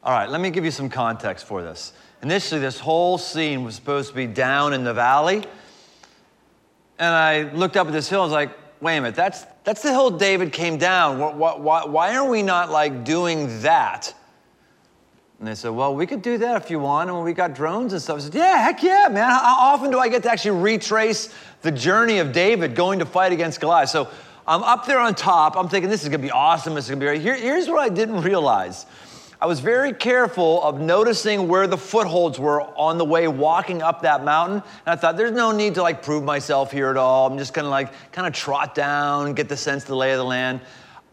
All 0.03 0.11
right, 0.11 0.29
let 0.29 0.41
me 0.41 0.49
give 0.49 0.65
you 0.65 0.71
some 0.71 0.89
context 0.89 1.45
for 1.45 1.61
this. 1.61 1.93
Initially, 2.21 2.59
this 2.59 2.77
whole 2.77 3.17
scene 3.17 3.63
was 3.63 3.75
supposed 3.75 4.09
to 4.09 4.15
be 4.15 4.27
down 4.27 4.73
in 4.73 4.83
the 4.83 4.93
valley, 4.93 5.45
and 6.99 7.15
I 7.15 7.53
looked 7.53 7.77
up 7.77 7.87
at 7.87 7.93
this 7.93 8.09
hill, 8.09 8.19
I 8.19 8.23
was 8.25 8.33
like, 8.33 8.51
wait 8.81 8.97
a 8.97 9.01
minute, 9.01 9.15
that's, 9.15 9.45
that's 9.63 9.81
the 9.81 9.91
hill 9.91 10.09
David 10.11 10.51
came 10.51 10.77
down. 10.77 11.19
Why, 11.19 11.55
why, 11.55 11.85
why 11.85 12.17
are 12.17 12.27
we 12.27 12.43
not 12.43 12.69
like 12.69 13.05
doing 13.05 13.61
that? 13.61 14.13
And 15.43 15.49
they 15.49 15.55
said, 15.55 15.71
well, 15.71 15.93
we 15.93 16.07
could 16.07 16.21
do 16.21 16.37
that 16.37 16.63
if 16.63 16.71
you 16.71 16.79
want. 16.79 17.09
And 17.09 17.21
we 17.21 17.33
got 17.33 17.53
drones 17.53 17.91
and 17.91 18.01
stuff. 18.01 18.15
I 18.15 18.21
said, 18.21 18.33
yeah, 18.33 18.63
heck 18.63 18.81
yeah, 18.81 19.09
man. 19.11 19.29
How 19.29 19.57
often 19.59 19.91
do 19.91 19.99
I 19.99 20.07
get 20.07 20.23
to 20.23 20.31
actually 20.31 20.61
retrace 20.61 21.35
the 21.63 21.69
journey 21.69 22.19
of 22.19 22.31
David 22.31 22.75
going 22.75 22.99
to 22.99 23.05
fight 23.05 23.33
against 23.33 23.59
Goliath? 23.59 23.89
So 23.89 24.07
I'm 24.47 24.63
up 24.63 24.85
there 24.85 24.99
on 24.99 25.15
top. 25.15 25.57
I'm 25.57 25.67
thinking, 25.67 25.89
this 25.89 26.03
is 26.03 26.07
going 26.07 26.21
to 26.21 26.25
be 26.25 26.31
awesome. 26.31 26.75
This 26.75 26.85
is 26.85 26.91
going 26.91 27.01
to 27.01 27.03
be 27.03 27.09
right. 27.09 27.19
Here, 27.19 27.35
here's 27.35 27.67
what 27.67 27.79
I 27.79 27.89
didn't 27.89 28.21
realize. 28.21 28.85
I 29.41 29.45
was 29.45 29.59
very 29.59 29.91
careful 29.91 30.63
of 30.63 30.79
noticing 30.79 31.49
where 31.49 31.67
the 31.67 31.75
footholds 31.75 32.39
were 32.39 32.61
on 32.61 32.97
the 32.97 33.03
way 33.03 33.27
walking 33.27 33.81
up 33.81 34.03
that 34.03 34.23
mountain. 34.23 34.63
And 34.85 34.93
I 34.93 34.95
thought, 34.95 35.17
there's 35.17 35.33
no 35.33 35.51
need 35.51 35.75
to 35.75 35.81
like 35.81 36.03
prove 36.03 36.23
myself 36.23 36.71
here 36.71 36.87
at 36.87 36.95
all. 36.95 37.29
I'm 37.29 37.37
just 37.37 37.53
gonna 37.53 37.67
like 37.67 37.91
kind 38.13 38.25
of 38.25 38.33
trot 38.33 38.75
down, 38.75 39.33
get 39.33 39.49
the 39.49 39.57
sense 39.57 39.83
of 39.83 39.89
the 39.89 39.97
lay 39.97 40.13
of 40.13 40.19
the 40.19 40.23
land. 40.23 40.61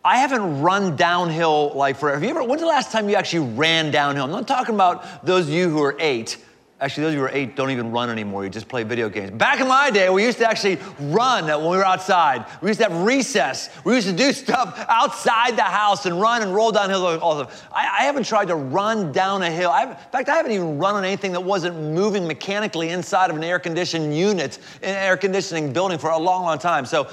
I 0.04 0.18
haven't 0.18 0.62
run 0.62 0.96
downhill 0.96 1.72
like 1.74 1.96
forever. 1.96 2.16
Have 2.16 2.24
you 2.24 2.30
ever, 2.30 2.42
when's 2.42 2.62
the 2.62 2.66
last 2.66 2.90
time 2.90 3.08
you 3.08 3.16
actually 3.16 3.52
ran 3.52 3.90
downhill? 3.90 4.24
I'm 4.24 4.30
not 4.30 4.48
talking 4.48 4.74
about 4.74 5.26
those 5.26 5.46
of 5.46 5.52
you 5.52 5.68
who 5.68 5.82
are 5.82 5.94
eight. 5.98 6.38
Actually, 6.80 7.02
those 7.02 7.10
of 7.10 7.14
you 7.16 7.20
who 7.20 7.26
are 7.26 7.34
eight 7.34 7.54
don't 7.54 7.70
even 7.70 7.90
run 7.90 8.08
anymore. 8.08 8.42
You 8.42 8.48
just 8.48 8.66
play 8.66 8.82
video 8.82 9.10
games. 9.10 9.32
Back 9.32 9.60
in 9.60 9.68
my 9.68 9.90
day, 9.90 10.08
we 10.08 10.24
used 10.24 10.38
to 10.38 10.48
actually 10.48 10.78
run 10.98 11.44
when 11.44 11.70
we 11.70 11.76
were 11.76 11.84
outside. 11.84 12.46
We 12.62 12.70
used 12.70 12.80
to 12.80 12.88
have 12.88 13.02
recess. 13.02 13.68
We 13.84 13.94
used 13.94 14.06
to 14.06 14.16
do 14.16 14.32
stuff 14.32 14.82
outside 14.88 15.56
the 15.56 15.62
house 15.62 16.06
and 16.06 16.18
run 16.18 16.40
and 16.40 16.54
roll 16.54 16.72
downhill. 16.72 17.04
All 17.20 17.42
I, 17.70 17.98
I 17.98 18.04
haven't 18.04 18.24
tried 18.24 18.48
to 18.48 18.54
run 18.54 19.12
down 19.12 19.42
a 19.42 19.50
hill. 19.50 19.70
in 19.74 19.94
fact, 20.10 20.30
I 20.30 20.36
haven't 20.36 20.52
even 20.52 20.78
run 20.78 20.94
on 20.94 21.04
anything 21.04 21.32
that 21.32 21.42
wasn't 21.42 21.76
moving 21.76 22.26
mechanically 22.26 22.88
inside 22.88 23.28
of 23.28 23.36
an 23.36 23.44
air 23.44 23.58
conditioned 23.58 24.16
unit 24.16 24.58
in 24.80 24.88
an 24.88 24.96
air 24.96 25.18
conditioning 25.18 25.74
building 25.74 25.98
for 25.98 26.08
a 26.08 26.18
long, 26.18 26.44
long 26.44 26.58
time. 26.58 26.86
So 26.86 27.10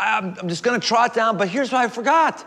I'm, 0.00 0.36
I'm 0.38 0.48
just 0.48 0.62
going 0.62 0.80
to 0.80 0.86
trot 0.86 1.14
down. 1.14 1.36
But 1.36 1.48
here's 1.48 1.72
what 1.72 1.84
I 1.84 1.88
forgot. 1.88 2.46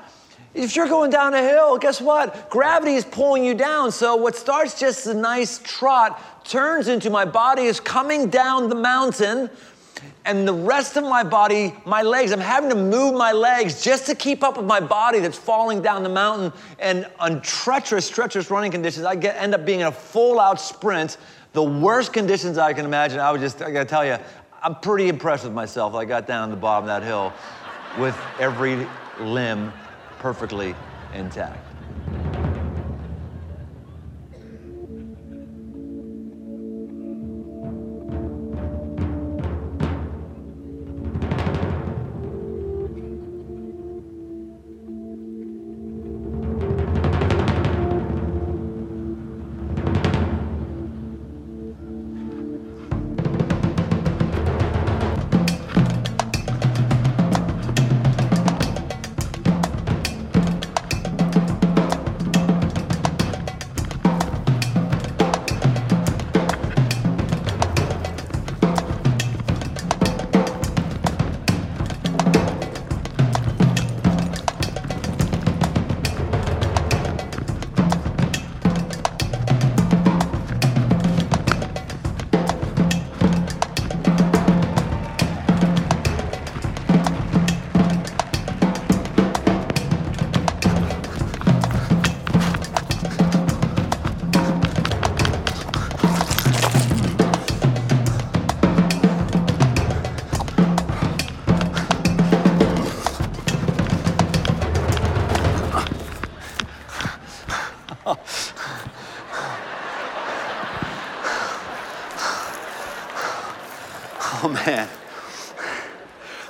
If 0.54 0.76
you're 0.76 0.88
going 0.88 1.10
down 1.10 1.34
a 1.34 1.42
hill, 1.42 1.78
guess 1.78 2.00
what? 2.00 2.50
Gravity 2.50 2.94
is 2.94 3.06
pulling 3.06 3.44
you 3.44 3.56
down. 3.56 3.92
So 3.92 4.16
what 4.16 4.36
starts 4.36 4.80
just 4.80 5.08
a 5.08 5.14
nice 5.14 5.60
trot 5.60 6.46
turns 6.46 6.88
into 6.88 7.10
my 7.10 7.26
body 7.26 7.64
is 7.64 7.80
coming 7.80 8.30
down 8.30 8.70
the 8.70 8.76
mountain 8.76 9.50
and 10.26 10.48
the 10.48 10.54
rest 10.54 10.96
of 10.96 11.04
my 11.04 11.24
body, 11.24 11.74
my 11.86 12.02
legs, 12.02 12.32
I'm 12.32 12.40
having 12.40 12.70
to 12.70 12.76
move 12.76 13.14
my 13.14 13.32
legs 13.32 13.84
just 13.84 14.06
to 14.06 14.16
keep 14.16 14.44
up 14.44 14.58
with 14.58 14.66
my 14.66 14.80
body 14.80 15.20
that's 15.20 15.38
falling 15.38 15.82
down 15.82 16.04
the 16.04 16.10
mountain. 16.10 16.54
And 16.80 17.08
on 17.20 17.42
treacherous, 17.42 18.10
treacherous 18.10 18.50
running 18.50 18.72
conditions, 18.72 19.06
I 19.06 19.16
get, 19.16 19.36
end 19.36 19.54
up 19.54 19.66
being 19.66 19.82
in 19.82 19.88
a 19.88 19.92
full 19.92 20.40
out 20.40 20.62
sprint, 20.62 21.18
the 21.52 21.64
worst 21.64 22.14
conditions 22.14 22.58
I 22.58 22.74
can 22.74 22.86
imagine. 22.86 23.20
I 23.20 23.32
was 23.32 23.42
just, 23.42 23.62
I 23.62 23.72
gotta 23.72 23.90
tell 23.90 24.06
you, 24.06 24.18
I'm 24.64 24.76
pretty 24.76 25.10
impressed 25.10 25.44
with 25.44 25.54
myself. 25.54 25.94
I 25.94 26.06
got 26.06 26.26
down 26.26 26.50
the 26.50 26.56
bottom 26.56 26.88
of 26.88 26.88
that 26.88 27.04
hill 27.04 27.34
with 28.00 28.18
every 28.40 28.88
limb 29.20 29.74
perfectly 30.20 30.74
intact. 31.14 31.73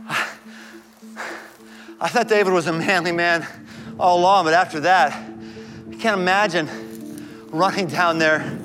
I, 0.07 0.27
I 1.99 2.07
thought 2.07 2.27
David 2.27 2.51
was 2.51 2.65
a 2.67 2.73
manly 2.73 3.11
man 3.11 3.45
all 3.99 4.19
along, 4.19 4.45
but 4.45 4.53
after 4.53 4.79
that, 4.81 5.13
I 5.13 5.95
can't 5.95 6.19
imagine 6.19 6.67
running 7.51 7.87
down 7.87 8.17
there, 8.17 8.59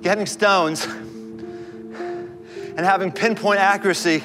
getting 0.00 0.26
stones, 0.26 0.86
and 0.86 2.80
having 2.80 3.12
pinpoint 3.12 3.60
accuracy 3.60 4.22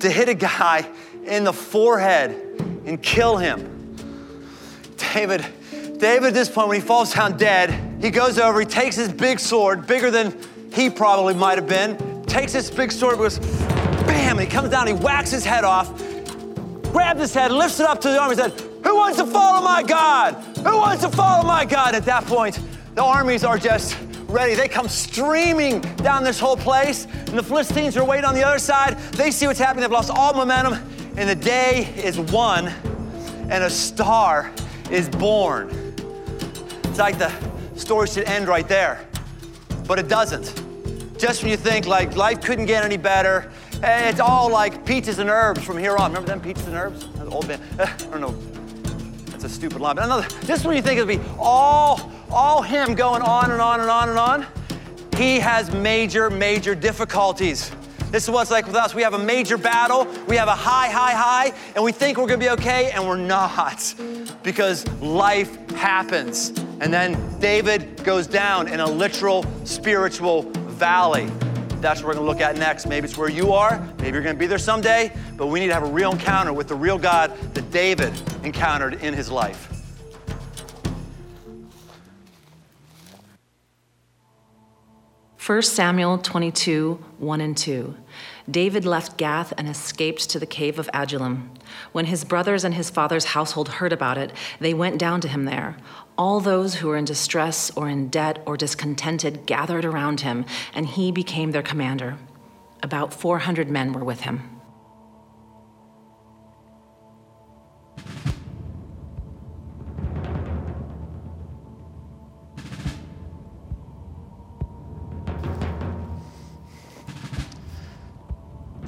to 0.00 0.10
hit 0.10 0.28
a 0.28 0.34
guy 0.34 0.88
in 1.24 1.44
the 1.44 1.52
forehead 1.52 2.30
and 2.84 3.00
kill 3.02 3.36
him. 3.36 3.77
David 4.98 5.44
David, 5.98 6.28
at 6.28 6.34
this 6.34 6.48
point, 6.48 6.68
when 6.68 6.80
he 6.80 6.86
falls 6.86 7.12
down 7.12 7.36
dead, 7.36 8.00
he 8.00 8.10
goes 8.10 8.38
over, 8.38 8.60
he 8.60 8.66
takes 8.66 8.94
his 8.94 9.12
big 9.12 9.40
sword, 9.40 9.84
bigger 9.84 10.12
than 10.12 10.32
he 10.72 10.88
probably 10.88 11.34
might 11.34 11.58
have 11.58 11.66
been, 11.66 12.22
takes 12.24 12.52
this 12.52 12.70
big 12.70 12.92
sword, 12.92 13.18
goes 13.18 13.40
bam, 14.06 14.38
and 14.38 14.40
he 14.40 14.46
comes 14.46 14.70
down, 14.70 14.86
he 14.86 14.92
whacks 14.92 15.32
his 15.32 15.44
head 15.44 15.64
off, 15.64 15.88
grabs 16.92 17.20
his 17.20 17.34
head, 17.34 17.50
lifts 17.50 17.80
it 17.80 17.86
up 17.86 18.00
to 18.02 18.10
the 18.10 18.20
army, 18.20 18.40
and 18.40 18.52
said, 18.52 18.60
Who 18.84 18.94
wants 18.94 19.18
to 19.18 19.26
follow 19.26 19.60
my 19.64 19.82
God? 19.82 20.34
Who 20.58 20.76
wants 20.76 21.02
to 21.02 21.08
follow 21.10 21.44
my 21.44 21.64
God? 21.64 21.96
At 21.96 22.04
that 22.04 22.24
point, 22.26 22.60
the 22.94 23.02
armies 23.02 23.42
are 23.42 23.58
just 23.58 23.98
ready. 24.28 24.54
They 24.54 24.68
come 24.68 24.86
streaming 24.86 25.80
down 25.96 26.22
this 26.22 26.38
whole 26.38 26.56
place, 26.56 27.06
and 27.26 27.36
the 27.36 27.42
Philistines 27.42 27.96
are 27.96 28.04
waiting 28.04 28.24
on 28.24 28.36
the 28.36 28.44
other 28.44 28.60
side. 28.60 28.96
They 29.14 29.32
see 29.32 29.48
what's 29.48 29.58
happening, 29.58 29.80
they've 29.80 29.90
lost 29.90 30.10
all 30.10 30.32
momentum, 30.32 30.74
and 31.16 31.28
the 31.28 31.34
day 31.34 31.92
is 31.96 32.20
won, 32.20 32.68
and 33.50 33.64
a 33.64 33.70
star 33.70 34.52
is 34.90 35.08
born. 35.08 35.70
It's 36.84 36.98
like 36.98 37.18
the 37.18 37.32
story 37.76 38.06
should 38.06 38.24
end 38.24 38.48
right 38.48 38.66
there, 38.66 39.06
but 39.86 39.98
it 39.98 40.08
doesn't. 40.08 40.62
Just 41.18 41.42
when 41.42 41.50
you 41.50 41.56
think 41.56 41.86
like 41.86 42.16
life 42.16 42.40
couldn't 42.40 42.66
get 42.66 42.84
any 42.84 42.96
better, 42.96 43.50
it's 43.82 44.20
all 44.20 44.50
like 44.50 44.84
peaches 44.84 45.18
and 45.18 45.28
herbs 45.28 45.62
from 45.62 45.78
here 45.78 45.96
on. 45.96 46.10
Remember 46.10 46.28
them 46.28 46.40
peaches 46.40 46.66
and 46.66 46.76
herbs? 46.76 47.06
Old 47.28 47.48
band. 47.48 47.62
I 47.78 47.86
don't 48.10 48.20
know. 48.20 48.32
That's 49.30 49.44
a 49.44 49.48
stupid 49.48 49.80
line. 49.80 49.96
But 49.96 50.04
another. 50.04 50.28
Just 50.46 50.64
when 50.64 50.76
you 50.76 50.82
think 50.82 50.98
it'll 50.98 51.08
be 51.08 51.20
all 51.38 52.12
all 52.30 52.62
him 52.62 52.94
going 52.94 53.22
on 53.22 53.50
and 53.50 53.60
on 53.60 53.80
and 53.80 53.90
on 53.90 54.08
and 54.08 54.18
on, 54.18 54.46
he 55.16 55.38
has 55.38 55.72
major 55.72 56.30
major 56.30 56.74
difficulties. 56.74 57.70
This 58.10 58.24
is 58.24 58.30
what 58.30 58.42
it's 58.42 58.50
like 58.50 58.66
with 58.66 58.74
us. 58.74 58.94
We 58.94 59.02
have 59.02 59.12
a 59.12 59.18
major 59.18 59.58
battle, 59.58 60.06
we 60.26 60.36
have 60.36 60.48
a 60.48 60.54
high, 60.54 60.88
high, 60.88 61.12
high, 61.12 61.52
and 61.74 61.84
we 61.84 61.92
think 61.92 62.16
we're 62.16 62.26
gonna 62.26 62.38
be 62.38 62.48
okay, 62.50 62.90
and 62.92 63.06
we're 63.06 63.18
not 63.18 63.94
because 64.42 64.88
life 65.00 65.70
happens. 65.72 66.48
And 66.80 66.92
then 66.92 67.18
David 67.38 68.02
goes 68.04 68.26
down 68.26 68.68
in 68.68 68.80
a 68.80 68.86
literal 68.86 69.44
spiritual 69.64 70.42
valley. 70.42 71.30
That's 71.82 72.00
what 72.00 72.08
we're 72.08 72.14
gonna 72.14 72.26
look 72.26 72.40
at 72.40 72.56
next. 72.56 72.86
Maybe 72.86 73.04
it's 73.04 73.18
where 73.18 73.28
you 73.28 73.52
are, 73.52 73.78
maybe 73.98 74.12
you're 74.12 74.22
gonna 74.22 74.38
be 74.38 74.46
there 74.46 74.58
someday, 74.58 75.12
but 75.36 75.48
we 75.48 75.60
need 75.60 75.66
to 75.66 75.74
have 75.74 75.82
a 75.82 75.92
real 75.92 76.12
encounter 76.12 76.54
with 76.54 76.68
the 76.68 76.74
real 76.74 76.96
God 76.96 77.36
that 77.52 77.70
David 77.70 78.14
encountered 78.42 78.94
in 79.02 79.12
his 79.12 79.30
life. 79.30 79.67
1 85.48 85.62
Samuel 85.62 86.18
22, 86.18 87.02
1 87.16 87.40
and 87.40 87.56
2. 87.56 87.96
David 88.50 88.84
left 88.84 89.16
Gath 89.16 89.54
and 89.56 89.66
escaped 89.66 90.28
to 90.28 90.38
the 90.38 90.44
cave 90.44 90.78
of 90.78 90.90
Adullam. 90.92 91.50
When 91.92 92.04
his 92.04 92.22
brothers 92.22 92.64
and 92.64 92.74
his 92.74 92.90
father's 92.90 93.24
household 93.24 93.70
heard 93.70 93.94
about 93.94 94.18
it, 94.18 94.30
they 94.60 94.74
went 94.74 94.98
down 94.98 95.22
to 95.22 95.28
him 95.28 95.46
there. 95.46 95.78
All 96.18 96.40
those 96.40 96.74
who 96.74 96.88
were 96.88 96.98
in 96.98 97.06
distress 97.06 97.70
or 97.74 97.88
in 97.88 98.10
debt 98.10 98.42
or 98.44 98.58
discontented 98.58 99.46
gathered 99.46 99.86
around 99.86 100.20
him, 100.20 100.44
and 100.74 100.86
he 100.86 101.10
became 101.10 101.52
their 101.52 101.62
commander. 101.62 102.18
About 102.82 103.14
400 103.14 103.70
men 103.70 103.94
were 103.94 104.04
with 104.04 104.20
him. 104.20 104.60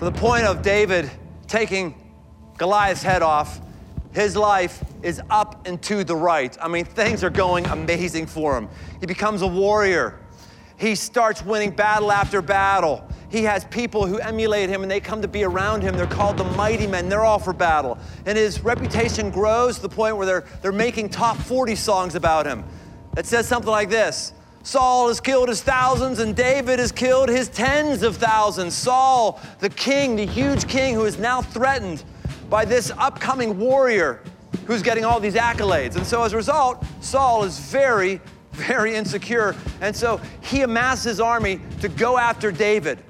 For 0.01 0.07
the 0.07 0.19
point 0.19 0.47
of 0.47 0.63
David 0.63 1.11
taking 1.47 1.95
Goliath's 2.57 3.03
head 3.03 3.21
off, 3.21 3.61
his 4.13 4.35
life 4.35 4.83
is 5.03 5.21
up 5.29 5.67
and 5.67 5.81
to 5.83 6.05
the 6.05 6.17
right. 6.17 6.57
I 6.59 6.69
mean, 6.69 6.87
things 6.87 7.23
are 7.23 7.29
going 7.29 7.67
amazing 7.67 8.25
for 8.25 8.57
him. 8.57 8.71
He 9.01 9.05
becomes 9.05 9.43
a 9.43 9.47
warrior. 9.47 10.19
He 10.79 10.95
starts 10.95 11.45
winning 11.45 11.73
battle 11.73 12.11
after 12.11 12.41
battle. 12.41 13.07
He 13.29 13.45
has 13.45 13.67
people 13.67 14.07
who 14.07 14.19
emulate 14.21 14.71
him 14.71 14.81
and 14.81 14.91
they 14.91 15.01
come 15.01 15.21
to 15.21 15.29
be 15.29 15.45
around 15.45 15.83
him. 15.83 15.95
They're 15.95 16.07
called 16.07 16.39
the 16.39 16.45
mighty 16.45 16.87
men. 16.87 17.11
They're 17.11 17.27
all 17.27 17.39
for 17.39 17.53
battle. 17.53 17.99
And 18.25 18.39
his 18.39 18.65
reputation 18.65 19.31
grows 19.31 19.77
to 19.77 19.83
the 19.83 19.91
point 19.91 20.17
where 20.17 20.25
they're, 20.25 20.47
they're 20.63 20.73
making 20.73 21.11
top 21.11 21.37
40 21.37 21.75
songs 21.75 22.15
about 22.15 22.47
him. 22.47 22.65
that 23.17 23.27
says 23.27 23.47
something 23.47 23.71
like 23.71 23.91
this 23.91 24.33
Saul 24.63 25.09
has 25.09 25.21
killed 25.21 25.49
his 25.49 25.63
thousands, 25.63 26.19
and 26.19 26.37
David 26.37 26.79
has 26.79 26.93
killed 26.93 27.29
his 27.29 27.49
tens 27.49 28.03
of 28.03 28.17
thousands. 28.17 28.75
Saul, 28.75 29.41
the 29.59 29.71
king, 29.71 30.17
the 30.17 30.27
huge 30.27 30.69
king 30.69 30.95
who 30.95 31.05
is 31.05 31.19
now 31.19 31.41
threatened 31.41 32.05
by 32.51 32.65
this 32.65 32.91
upcoming 32.99 33.59
warrior 33.59 34.23
who's 34.67 34.83
getting 34.83 35.05
all 35.05 35.19
these 35.19 35.35
accolades. 35.35 35.97
And 35.97 36.07
so 36.07 36.23
as 36.23 36.33
a 36.33 36.37
result, 36.37 36.85
Saul 37.01 37.45
is 37.45 37.59
very, 37.59 38.21
very 38.53 38.95
insecure. 38.95 39.57
And 39.81 39.97
so 39.97 40.21
he 40.43 40.63
amasses 40.63 41.05
his 41.05 41.21
army 41.21 41.61
to 41.81 41.89
go 41.89 42.19
after 42.19 42.53
David. 42.53 43.03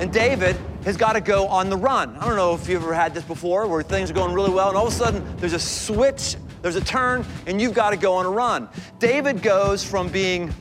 And 0.00 0.12
David 0.12 0.56
has 0.84 0.96
got 0.96 1.14
to 1.14 1.20
go 1.20 1.46
on 1.46 1.70
the 1.70 1.76
run. 1.76 2.16
I 2.16 2.26
don't 2.26 2.36
know 2.36 2.54
if 2.54 2.68
you've 2.68 2.82
ever 2.82 2.94
had 2.94 3.14
this 3.14 3.24
before 3.24 3.66
where 3.66 3.82
things 3.82 4.10
are 4.10 4.14
going 4.14 4.34
really 4.34 4.50
well, 4.50 4.68
and 4.68 4.76
all 4.76 4.86
of 4.86 4.92
a 4.92 4.96
sudden 4.96 5.24
there's 5.38 5.54
a 5.54 5.58
switch, 5.58 6.36
there's 6.60 6.76
a 6.76 6.84
turn, 6.84 7.24
and 7.46 7.60
you've 7.60 7.74
got 7.74 7.90
to 7.90 7.96
go 7.96 8.14
on 8.14 8.26
a 8.26 8.30
run. 8.30 8.68
David 8.98 9.40
goes 9.40 9.82
from 9.82 10.08
being 10.08 10.52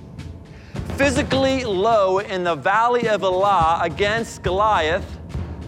physically 0.97 1.65
low 1.65 2.19
in 2.19 2.43
the 2.43 2.53
valley 2.53 3.07
of 3.07 3.23
Elah 3.23 3.79
against 3.81 4.43
Goliath 4.43 5.17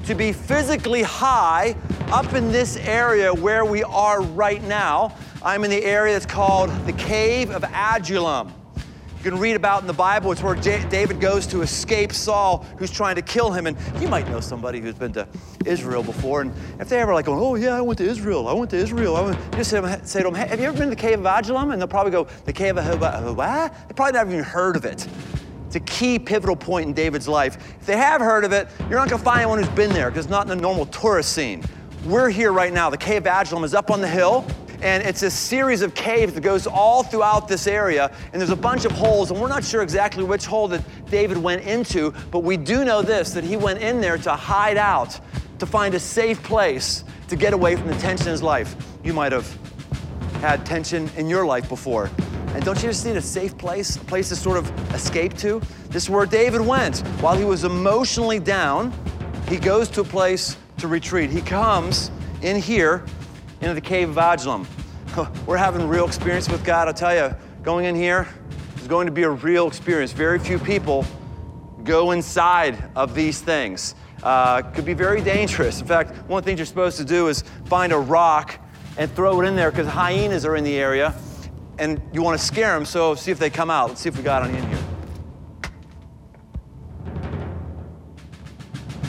to 0.05 0.13
be 0.13 0.31
physically 0.31 1.01
high 1.01 1.75
up 2.11 2.33
in 2.33 2.51
this 2.51 2.77
area 2.77 3.33
where 3.33 3.65
we 3.65 3.83
are 3.83 4.21
right 4.21 4.63
now. 4.63 5.15
I'm 5.43 5.63
in 5.63 5.71
the 5.71 5.83
area 5.83 6.13
that's 6.13 6.27
called 6.27 6.69
the 6.85 6.93
Cave 6.93 7.49
of 7.49 7.63
Adullam. 7.63 8.53
You 9.25 9.31
can 9.31 9.39
read 9.39 9.55
about 9.55 9.81
in 9.81 9.87
the 9.87 9.93
Bible, 9.93 10.31
it's 10.31 10.43
where 10.43 10.53
J- 10.53 10.87
David 10.87 11.19
goes 11.19 11.47
to 11.47 11.63
escape 11.63 12.13
Saul, 12.13 12.63
who's 12.77 12.91
trying 12.91 13.15
to 13.15 13.23
kill 13.23 13.51
him. 13.51 13.65
And 13.65 13.75
you 13.99 14.07
might 14.07 14.29
know 14.29 14.39
somebody 14.39 14.79
who's 14.79 14.93
been 14.93 15.13
to 15.13 15.27
Israel 15.65 16.03
before. 16.03 16.41
And 16.41 16.53
if 16.79 16.89
they 16.89 16.99
ever 16.99 17.11
like 17.11 17.27
oh 17.27 17.55
yeah, 17.55 17.75
I 17.75 17.81
went 17.81 17.97
to 17.97 18.03
Israel, 18.03 18.47
I 18.47 18.53
went 18.53 18.69
to 18.69 18.77
Israel, 18.77 19.15
I 19.15 19.21
went, 19.21 19.35
you 19.35 19.57
just 19.57 19.71
say, 19.71 19.99
say 20.03 20.19
to 20.19 20.25
them, 20.25 20.35
hey, 20.35 20.47
have 20.49 20.59
you 20.59 20.67
ever 20.67 20.77
been 20.77 20.89
to 20.89 20.95
the 20.95 21.01
cave 21.01 21.19
of 21.19 21.25
Adullam? 21.25 21.71
And 21.71 21.81
they'll 21.81 21.87
probably 21.87 22.11
go, 22.11 22.25
the 22.45 22.53
cave 22.53 22.77
of 22.77 23.35
what? 23.35 23.73
They 23.87 23.95
probably 23.95 24.11
never 24.11 24.31
even 24.31 24.43
heard 24.43 24.75
of 24.75 24.85
it. 24.85 25.07
It's 25.65 25.75
a 25.75 25.79
key 25.79 26.19
pivotal 26.19 26.55
point 26.55 26.89
in 26.89 26.93
David's 26.93 27.27
life. 27.27 27.57
If 27.79 27.87
they 27.87 27.97
have 27.97 28.21
heard 28.21 28.45
of 28.45 28.51
it, 28.51 28.67
you're 28.81 28.99
not 28.99 29.09
going 29.09 29.17
to 29.17 29.25
find 29.25 29.39
anyone 29.39 29.57
who's 29.57 29.67
been 29.69 29.89
there 29.89 30.11
because 30.11 30.25
it's 30.25 30.31
not 30.31 30.43
in 30.43 30.49
the 30.49 30.55
normal 30.55 30.85
tourist 30.85 31.33
scene. 31.33 31.63
We're 32.05 32.29
here 32.29 32.53
right 32.53 32.71
now. 32.71 32.91
The 32.91 32.97
cave 32.97 33.25
of 33.25 33.33
Adullam 33.33 33.63
is 33.63 33.73
up 33.73 33.89
on 33.89 34.01
the 34.01 34.07
hill 34.07 34.45
and 34.85 35.03
it's 35.03 35.23
a 35.23 35.31
series 35.31 35.81
of 35.81 35.95
caves 35.95 36.33
that 36.33 36.41
goes 36.41 36.67
all 36.67 37.03
throughout 37.03 37.47
this 37.47 37.67
area 37.67 38.15
and 38.31 38.39
there's 38.39 38.51
a 38.51 38.55
bunch 38.55 38.85
of 38.85 38.91
holes 38.91 39.31
and 39.31 39.41
we're 39.41 39.47
not 39.47 39.63
sure 39.63 39.81
exactly 39.81 40.23
which 40.23 40.45
hole 40.45 40.67
that 40.67 40.81
david 41.09 41.37
went 41.37 41.61
into 41.63 42.11
but 42.31 42.39
we 42.39 42.55
do 42.55 42.85
know 42.85 43.01
this 43.01 43.31
that 43.31 43.43
he 43.43 43.57
went 43.57 43.81
in 43.81 43.99
there 43.99 44.17
to 44.17 44.31
hide 44.31 44.77
out 44.77 45.19
to 45.59 45.65
find 45.65 45.95
a 45.95 45.99
safe 45.99 46.41
place 46.43 47.03
to 47.27 47.35
get 47.35 47.53
away 47.53 47.75
from 47.75 47.87
the 47.87 47.95
tension 47.95 48.27
in 48.27 48.31
his 48.31 48.43
life. 48.43 48.75
You 49.03 49.13
might 49.13 49.31
have 49.31 49.47
had 50.41 50.65
tension 50.65 51.09
in 51.17 51.27
your 51.27 51.45
life 51.45 51.67
before. 51.69 52.09
And 52.53 52.63
don't 52.63 52.81
you 52.81 52.89
just 52.89 53.05
need 53.05 53.17
a 53.17 53.21
safe 53.21 53.57
place 53.57 53.95
a 53.95 53.99
place 53.99 54.29
to 54.29 54.35
sort 54.35 54.57
of 54.57 54.93
escape 54.93 55.35
to? 55.37 55.61
This 55.89 56.03
is 56.03 56.09
where 56.09 56.25
david 56.25 56.61
went. 56.61 56.99
While 57.21 57.37
he 57.37 57.45
was 57.45 57.63
emotionally 57.63 58.39
down 58.39 58.93
he 59.47 59.57
goes 59.57 59.89
to 59.89 60.01
a 60.01 60.03
place 60.03 60.57
to 60.77 60.87
retreat. 60.87 61.29
He 61.29 61.41
comes 61.41 62.11
in 62.41 62.59
here 62.59 63.05
into 63.65 63.73
the 63.73 63.81
cave 63.81 64.09
of 64.09 64.17
Adullam. 64.19 64.67
We're 65.47 65.57
having 65.57 65.87
real 65.87 66.05
experience 66.05 66.47
with 66.47 66.63
God. 66.63 66.87
I'll 66.87 66.93
tell 66.93 67.15
you, 67.15 67.35
going 67.63 67.85
in 67.85 67.95
here 67.95 68.27
is 68.77 68.87
going 68.87 69.07
to 69.07 69.11
be 69.11 69.23
a 69.23 69.29
real 69.29 69.67
experience. 69.67 70.11
Very 70.11 70.37
few 70.37 70.59
people 70.59 71.03
go 71.83 72.11
inside 72.11 72.77
of 72.95 73.15
these 73.15 73.41
things. 73.41 73.95
Uh, 74.21 74.61
could 74.61 74.85
be 74.85 74.93
very 74.93 75.19
dangerous. 75.19 75.81
In 75.81 75.87
fact, 75.87 76.11
one 76.29 76.37
of 76.37 76.45
the 76.45 76.49
things 76.49 76.59
you're 76.59 76.67
supposed 76.67 76.97
to 76.97 77.05
do 77.05 77.27
is 77.27 77.43
find 77.65 77.91
a 77.91 77.97
rock 77.97 78.59
and 78.99 79.11
throw 79.11 79.41
it 79.41 79.45
in 79.45 79.55
there 79.55 79.71
because 79.71 79.87
hyenas 79.87 80.45
are 80.45 80.55
in 80.55 80.63
the 80.63 80.77
area 80.77 81.15
and 81.79 81.99
you 82.13 82.21
want 82.21 82.39
to 82.39 82.45
scare 82.45 82.75
them, 82.75 82.85
so 82.85 83.15
see 83.15 83.31
if 83.31 83.39
they 83.39 83.49
come 83.49 83.71
out. 83.71 83.89
Let's 83.89 84.01
see 84.01 84.09
if 84.09 84.15
we 84.15 84.21
got 84.21 84.43
any 84.43 84.59
in 84.59 84.67
here. 84.67 84.83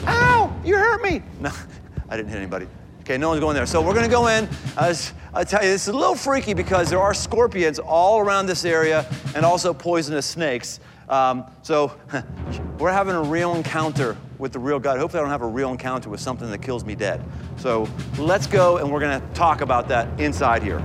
Ow! 0.07 0.61
You 0.65 0.77
hurt 0.77 1.03
me! 1.03 1.21
No, 1.39 1.51
I 2.09 2.17
didn't 2.17 2.29
hit 2.29 2.37
anybody. 2.37 2.67
Okay, 3.07 3.17
no 3.17 3.29
one's 3.29 3.39
going 3.39 3.55
there. 3.55 3.65
So 3.65 3.81
we're 3.81 3.93
gonna 3.93 4.09
go 4.09 4.27
in. 4.27 4.49
As 4.75 5.13
I 5.33 5.45
tell 5.45 5.63
you, 5.63 5.69
this 5.69 5.83
is 5.83 5.93
a 5.93 5.97
little 5.97 6.13
freaky 6.13 6.53
because 6.53 6.89
there 6.89 6.99
are 6.99 7.13
scorpions 7.13 7.79
all 7.79 8.19
around 8.19 8.47
this 8.47 8.65
area 8.65 9.05
and 9.33 9.45
also 9.45 9.73
poisonous 9.73 10.25
snakes. 10.25 10.81
Um, 11.07 11.49
so 11.61 11.97
we're 12.79 12.91
having 12.91 13.15
a 13.15 13.21
real 13.21 13.55
encounter 13.55 14.17
with 14.39 14.51
the 14.51 14.59
real 14.59 14.77
God. 14.77 14.99
Hopefully, 14.99 15.21
I 15.21 15.23
don't 15.23 15.31
have 15.31 15.41
a 15.41 15.47
real 15.47 15.71
encounter 15.71 16.09
with 16.09 16.19
something 16.19 16.51
that 16.51 16.61
kills 16.61 16.83
me 16.83 16.95
dead. 16.95 17.23
So 17.55 17.87
let's 18.17 18.45
go 18.45 18.75
and 18.75 18.91
we're 18.91 18.99
gonna 18.99 19.25
talk 19.33 19.61
about 19.61 19.87
that 19.87 20.19
inside 20.19 20.61
here. 20.61 20.83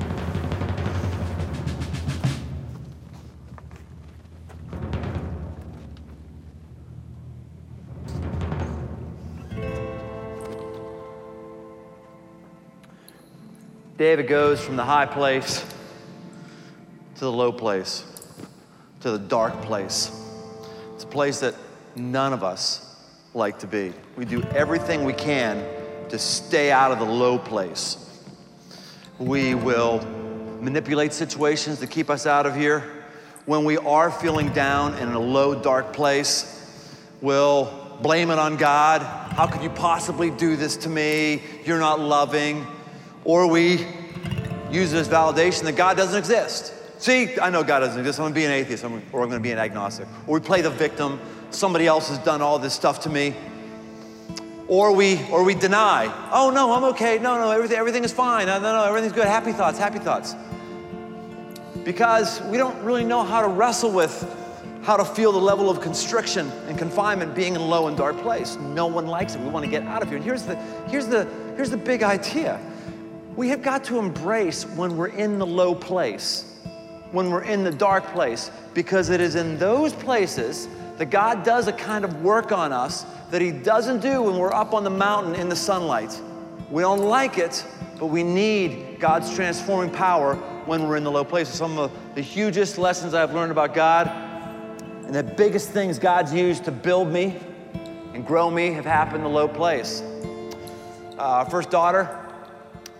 David 14.02 14.26
goes 14.26 14.60
from 14.60 14.74
the 14.74 14.84
high 14.84 15.06
place 15.06 15.64
to 17.14 17.20
the 17.20 17.30
low 17.30 17.52
place, 17.52 18.02
to 18.98 19.12
the 19.12 19.18
dark 19.20 19.62
place. 19.62 20.10
It's 20.96 21.04
a 21.04 21.06
place 21.06 21.38
that 21.38 21.54
none 21.94 22.32
of 22.32 22.42
us 22.42 22.96
like 23.32 23.60
to 23.60 23.68
be. 23.68 23.92
We 24.16 24.24
do 24.24 24.42
everything 24.56 25.04
we 25.04 25.12
can 25.12 25.64
to 26.08 26.18
stay 26.18 26.72
out 26.72 26.90
of 26.90 26.98
the 26.98 27.04
low 27.04 27.38
place. 27.38 28.24
We 29.20 29.54
will 29.54 30.00
manipulate 30.60 31.12
situations 31.12 31.78
to 31.78 31.86
keep 31.86 32.10
us 32.10 32.26
out 32.26 32.44
of 32.44 32.56
here. 32.56 33.04
When 33.46 33.64
we 33.64 33.78
are 33.78 34.10
feeling 34.10 34.48
down 34.48 34.98
in 34.98 35.12
a 35.12 35.20
low, 35.20 35.54
dark 35.54 35.92
place, 35.92 36.60
we'll 37.20 37.98
blame 38.02 38.32
it 38.32 38.40
on 38.40 38.56
God. 38.56 39.02
How 39.02 39.46
could 39.46 39.62
you 39.62 39.70
possibly 39.70 40.30
do 40.30 40.56
this 40.56 40.76
to 40.78 40.88
me? 40.88 41.40
You're 41.64 41.78
not 41.78 42.00
loving 42.00 42.66
or 43.24 43.46
we 43.46 43.86
use 44.70 44.92
as 44.94 45.08
validation 45.08 45.62
that 45.62 45.76
God 45.76 45.96
doesn't 45.96 46.18
exist. 46.18 46.74
See, 47.00 47.38
I 47.40 47.50
know 47.50 47.62
God 47.64 47.80
doesn't 47.80 47.98
exist. 47.98 48.18
I'm 48.18 48.26
gonna 48.26 48.34
be 48.34 48.44
an 48.44 48.52
atheist, 48.52 48.84
or 48.84 49.22
I'm 49.22 49.28
gonna 49.28 49.40
be 49.40 49.50
an 49.50 49.58
agnostic. 49.58 50.06
Or 50.26 50.38
we 50.38 50.40
play 50.40 50.60
the 50.60 50.70
victim. 50.70 51.20
Somebody 51.50 51.86
else 51.86 52.08
has 52.08 52.18
done 52.18 52.40
all 52.40 52.58
this 52.58 52.74
stuff 52.74 53.00
to 53.00 53.10
me. 53.10 53.34
Or 54.68 54.92
we, 54.94 55.20
or 55.30 55.44
we 55.44 55.54
deny. 55.54 56.06
Oh 56.32 56.50
no, 56.50 56.72
I'm 56.72 56.84
okay. 56.84 57.18
No, 57.18 57.36
no, 57.36 57.50
everything, 57.50 57.76
everything 57.76 58.04
is 58.04 58.12
fine. 58.12 58.46
No, 58.46 58.60
no, 58.60 58.72
no, 58.72 58.84
everything's 58.84 59.12
good. 59.12 59.26
Happy 59.26 59.52
thoughts, 59.52 59.78
happy 59.78 59.98
thoughts. 59.98 60.34
Because 61.84 62.40
we 62.42 62.56
don't 62.56 62.82
really 62.84 63.04
know 63.04 63.24
how 63.24 63.42
to 63.42 63.48
wrestle 63.48 63.90
with 63.90 64.38
how 64.82 64.96
to 64.96 65.04
feel 65.04 65.30
the 65.30 65.38
level 65.38 65.70
of 65.70 65.80
constriction 65.80 66.50
and 66.66 66.76
confinement 66.76 67.34
being 67.34 67.54
in 67.54 67.60
a 67.60 67.64
low 67.64 67.86
and 67.86 67.96
dark 67.96 68.16
place. 68.18 68.56
No 68.56 68.86
one 68.86 69.06
likes 69.06 69.34
it. 69.34 69.40
We 69.40 69.48
want 69.48 69.64
to 69.64 69.70
get 69.70 69.82
out 69.84 70.02
of 70.02 70.08
here. 70.08 70.16
And 70.16 70.24
here's 70.24 70.42
the, 70.42 70.56
here's 70.88 71.06
the, 71.06 71.24
here's 71.56 71.70
the 71.70 71.76
big 71.76 72.02
idea 72.02 72.60
we 73.36 73.48
have 73.48 73.62
got 73.62 73.84
to 73.84 73.98
embrace 73.98 74.64
when 74.64 74.96
we're 74.96 75.08
in 75.08 75.38
the 75.38 75.46
low 75.46 75.74
place, 75.74 76.56
when 77.12 77.30
we're 77.30 77.44
in 77.44 77.64
the 77.64 77.70
dark 77.70 78.04
place, 78.12 78.50
because 78.74 79.08
it 79.10 79.20
is 79.20 79.34
in 79.34 79.58
those 79.58 79.92
places 79.92 80.68
that 80.98 81.06
God 81.06 81.42
does 81.42 81.66
a 81.66 81.72
kind 81.72 82.04
of 82.04 82.22
work 82.22 82.52
on 82.52 82.72
us 82.72 83.06
that 83.30 83.40
He 83.40 83.50
doesn't 83.50 84.00
do 84.00 84.22
when 84.22 84.36
we're 84.36 84.52
up 84.52 84.74
on 84.74 84.84
the 84.84 84.90
mountain 84.90 85.34
in 85.34 85.48
the 85.48 85.56
sunlight. 85.56 86.20
We 86.70 86.82
don't 86.82 87.00
like 87.00 87.38
it, 87.38 87.64
but 87.98 88.06
we 88.06 88.22
need 88.22 89.00
God's 89.00 89.34
transforming 89.34 89.90
power 89.90 90.36
when 90.66 90.86
we're 90.86 90.96
in 90.96 91.04
the 91.04 91.10
low 91.10 91.24
places. 91.24 91.54
Some 91.54 91.78
of 91.78 91.90
the 92.14 92.20
hugest 92.20 92.76
lessons 92.76 93.14
I've 93.14 93.34
learned 93.34 93.52
about 93.52 93.74
God 93.74 94.08
and 95.06 95.14
the 95.14 95.22
biggest 95.22 95.70
things 95.70 95.98
God's 95.98 96.32
used 96.32 96.64
to 96.64 96.70
build 96.70 97.10
me 97.10 97.38
and 98.12 98.26
grow 98.26 98.50
me 98.50 98.72
have 98.72 98.84
happened 98.84 99.16
in 99.16 99.22
the 99.22 99.28
low 99.28 99.48
place. 99.48 100.02
Uh, 101.18 101.38
our 101.38 101.50
first 101.50 101.70
daughter 101.70 102.21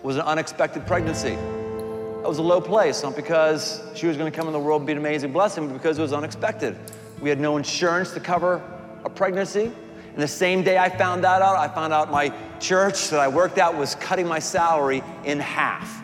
was 0.02 0.16
an 0.16 0.22
unexpected 0.22 0.86
pregnancy. 0.86 1.36
That 1.36 2.28
was 2.28 2.38
a 2.38 2.42
low 2.42 2.60
place, 2.60 3.02
not 3.02 3.16
because 3.16 3.82
she 3.94 4.06
was 4.06 4.16
going 4.16 4.30
to 4.30 4.36
come 4.36 4.46
in 4.46 4.52
the 4.52 4.58
world 4.58 4.82
and 4.82 4.86
be 4.86 4.92
an 4.92 4.98
amazing 4.98 5.32
blessing, 5.32 5.66
but 5.66 5.74
because 5.74 5.98
it 5.98 6.02
was 6.02 6.12
unexpected. 6.12 6.76
We 7.20 7.28
had 7.28 7.40
no 7.40 7.56
insurance 7.56 8.12
to 8.12 8.20
cover 8.20 8.62
a 9.04 9.10
pregnancy. 9.10 9.72
And 10.12 10.22
the 10.22 10.28
same 10.28 10.62
day 10.62 10.78
I 10.78 10.88
found 10.88 11.24
that 11.24 11.40
out, 11.42 11.56
I 11.56 11.72
found 11.72 11.92
out 11.92 12.10
my 12.10 12.32
church 12.60 13.08
that 13.10 13.20
I 13.20 13.28
worked 13.28 13.58
at 13.58 13.76
was 13.76 13.94
cutting 13.96 14.26
my 14.26 14.38
salary 14.38 15.02
in 15.24 15.40
half. 15.40 16.02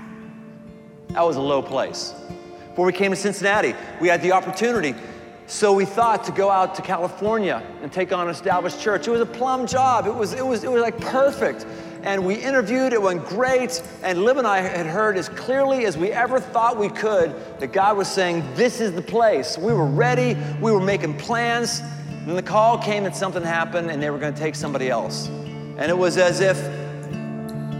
That 1.08 1.22
was 1.22 1.37
a 1.37 1.40
low 1.40 1.62
place. 1.62 2.14
Before 2.70 2.87
we 2.87 2.92
came 2.92 3.11
to 3.11 3.16
Cincinnati, 3.16 3.74
we 4.00 4.08
had 4.08 4.22
the 4.22 4.32
opportunity. 4.32 4.94
So 5.46 5.72
we 5.72 5.84
thought 5.84 6.24
to 6.24 6.32
go 6.32 6.50
out 6.50 6.74
to 6.76 6.82
California 6.82 7.62
and 7.82 7.92
take 7.92 8.12
on 8.12 8.28
an 8.28 8.30
established 8.30 8.80
church. 8.80 9.08
It 9.08 9.11
was 9.11 9.20
a 9.20 9.26
plum 9.26 9.66
job. 9.66 10.06
It 10.06 10.14
was, 10.14 10.32
it 10.32 10.44
was, 10.46 10.62
it 10.62 10.70
was 10.70 10.82
like 10.82 10.98
perfect. 11.00 11.66
And 12.02 12.24
we 12.24 12.34
interviewed, 12.34 12.92
it 12.92 13.02
went 13.02 13.24
great. 13.26 13.82
And 14.02 14.22
Lib 14.22 14.37
and 14.37 14.46
I 14.46 14.61
had 14.61 14.87
heard 14.87 15.16
as 15.16 15.28
clearly 15.28 15.84
as 15.84 15.96
we 15.96 16.12
ever 16.12 16.38
thought 16.38 16.78
we 16.78 16.88
could 16.88 17.34
that 17.58 17.72
God 17.72 17.96
was 17.96 18.08
saying, 18.08 18.44
This 18.54 18.80
is 18.80 18.92
the 18.92 19.02
place. 19.02 19.58
We 19.58 19.72
were 19.72 19.87
ready, 19.87 20.37
we 20.61 20.70
were 20.70 20.80
making 20.80 21.18
plans. 21.18 21.80
And 22.26 22.37
the 22.37 22.42
call 22.42 22.78
came 22.78 23.06
and 23.06 23.14
something 23.14 23.42
happened 23.42 23.90
and 23.90 24.02
they 24.02 24.11
were 24.11 24.18
going 24.18 24.34
to 24.34 24.40
take 24.40 24.54
somebody 24.54 24.90
else. 24.90 25.28
And 25.28 25.90
it 25.90 25.96
was 25.96 26.18
as 26.18 26.40
if 26.40 26.56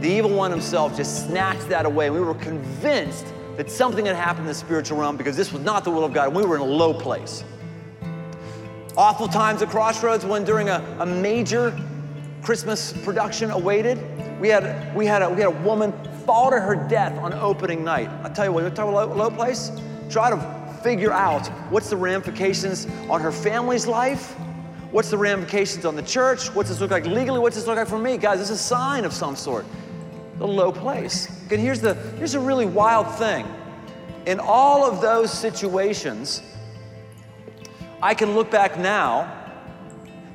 the 0.01 0.09
evil 0.09 0.31
one 0.31 0.51
himself 0.51 0.97
just 0.97 1.27
snatched 1.27 1.69
that 1.69 1.85
away. 1.85 2.09
We 2.11 2.21
were 2.21 2.35
convinced 2.35 3.27
that 3.57 3.71
something 3.71 4.07
had 4.07 4.15
happened 4.15 4.43
in 4.43 4.47
the 4.47 4.55
spiritual 4.55 4.99
realm 4.99 5.17
because 5.17 5.37
this 5.37 5.53
was 5.53 5.63
not 5.63 5.85
the 5.85 5.91
will 5.91 6.05
of 6.05 6.13
God. 6.13 6.35
We 6.35 6.45
were 6.45 6.55
in 6.55 6.63
a 6.63 6.65
low 6.65 6.95
place. 6.95 7.43
Awful 8.97 9.29
times 9.29 9.63
at 9.63 9.69
Crossroads 9.69 10.25
when 10.25 10.45
during 10.45 10.69
a, 10.69 10.83
a 11.01 11.07
major 11.07 11.77
Christmas 12.49 12.95
production 13.05 13.51
awaited, 13.51 13.99
we 14.41 14.49
had, 14.49 14.97
we, 14.97 15.05
had 15.05 15.21
a, 15.21 15.29
we 15.29 15.37
had 15.37 15.49
a 15.49 15.63
woman 15.65 15.93
fall 16.25 16.51
to 16.51 16.59
her 16.59 16.75
death 16.89 17.13
on 17.19 17.35
opening 17.35 17.85
night. 17.85 18.09
I'll 18.25 18.33
tell 18.33 18.47
you 18.47 18.53
what, 18.53 18.65
you 18.65 18.71
talk 18.71 18.89
about 18.89 19.11
low, 19.11 19.29
low 19.29 19.31
place? 19.31 19.71
Try 20.09 20.31
to 20.31 20.81
figure 20.83 21.13
out 21.13 21.47
what's 21.71 21.91
the 21.91 21.97
ramifications 21.99 22.87
on 23.11 23.21
her 23.21 23.33
family's 23.33 23.87
life, 23.87 24.35
what's 24.93 25.11
the 25.11 25.19
ramifications 25.19 25.85
on 25.85 25.95
the 25.95 26.01
church, 26.01 26.49
what's 26.55 26.71
this 26.71 26.81
look 26.81 26.91
like 26.91 27.05
legally, 27.05 27.39
what's 27.39 27.55
this 27.55 27.67
look 27.67 27.77
like 27.77 27.87
for 27.87 27.99
me? 27.99 28.17
Guys, 28.17 28.39
this 28.39 28.49
is 28.49 28.59
a 28.59 28.63
sign 28.63 29.05
of 29.05 29.13
some 29.13 29.37
sort. 29.37 29.67
The 30.39 30.49
low 30.49 30.73
place. 30.73 31.29
And 31.51 31.61
here's 31.61 31.83
the 31.83 31.97
here's 32.17 32.33
a 32.33 32.41
really 32.41 32.65
wild 32.65 33.15
thing. 33.17 33.47
In 34.25 34.41
all 34.41 34.91
of 34.91 35.03
those 35.03 35.31
situations, 35.31 36.41
I 38.01 38.15
can 38.15 38.35
look 38.35 38.51
back 38.51 38.79
now 38.79 39.38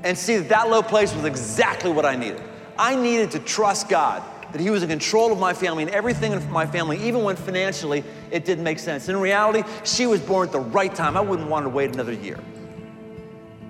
and 0.04 0.18
see 0.18 0.38
that 0.38 0.50
that 0.50 0.70
low 0.70 0.82
place 0.82 1.14
was 1.14 1.26
exactly 1.26 1.92
what 1.92 2.06
I 2.06 2.16
needed. 2.16 2.42
I 2.78 2.96
needed 2.96 3.32
to 3.32 3.40
trust 3.40 3.90
God 3.90 4.24
that 4.52 4.62
He 4.62 4.70
was 4.70 4.84
in 4.84 4.90
control 4.90 5.32
of 5.32 5.40
my 5.40 5.54
family 5.54 5.84
and 5.84 5.92
everything 5.92 6.32
in 6.32 6.52
my 6.52 6.66
family, 6.66 6.98
even 7.04 7.24
when 7.24 7.36
financially 7.36 8.04
it 8.30 8.46
didn't 8.46 8.64
make 8.64 8.80
sense. 8.80 9.10
In 9.10 9.18
reality, 9.18 9.68
she 9.84 10.06
was 10.06 10.22
born 10.22 10.48
at 10.48 10.52
the 10.52 10.60
right 10.60 10.94
time. 10.94 11.18
I 11.18 11.22
wouldn't 11.22 11.50
want 11.50 11.66
to 11.66 11.70
wait 11.70 11.94
another 11.94 12.14
year. 12.14 12.40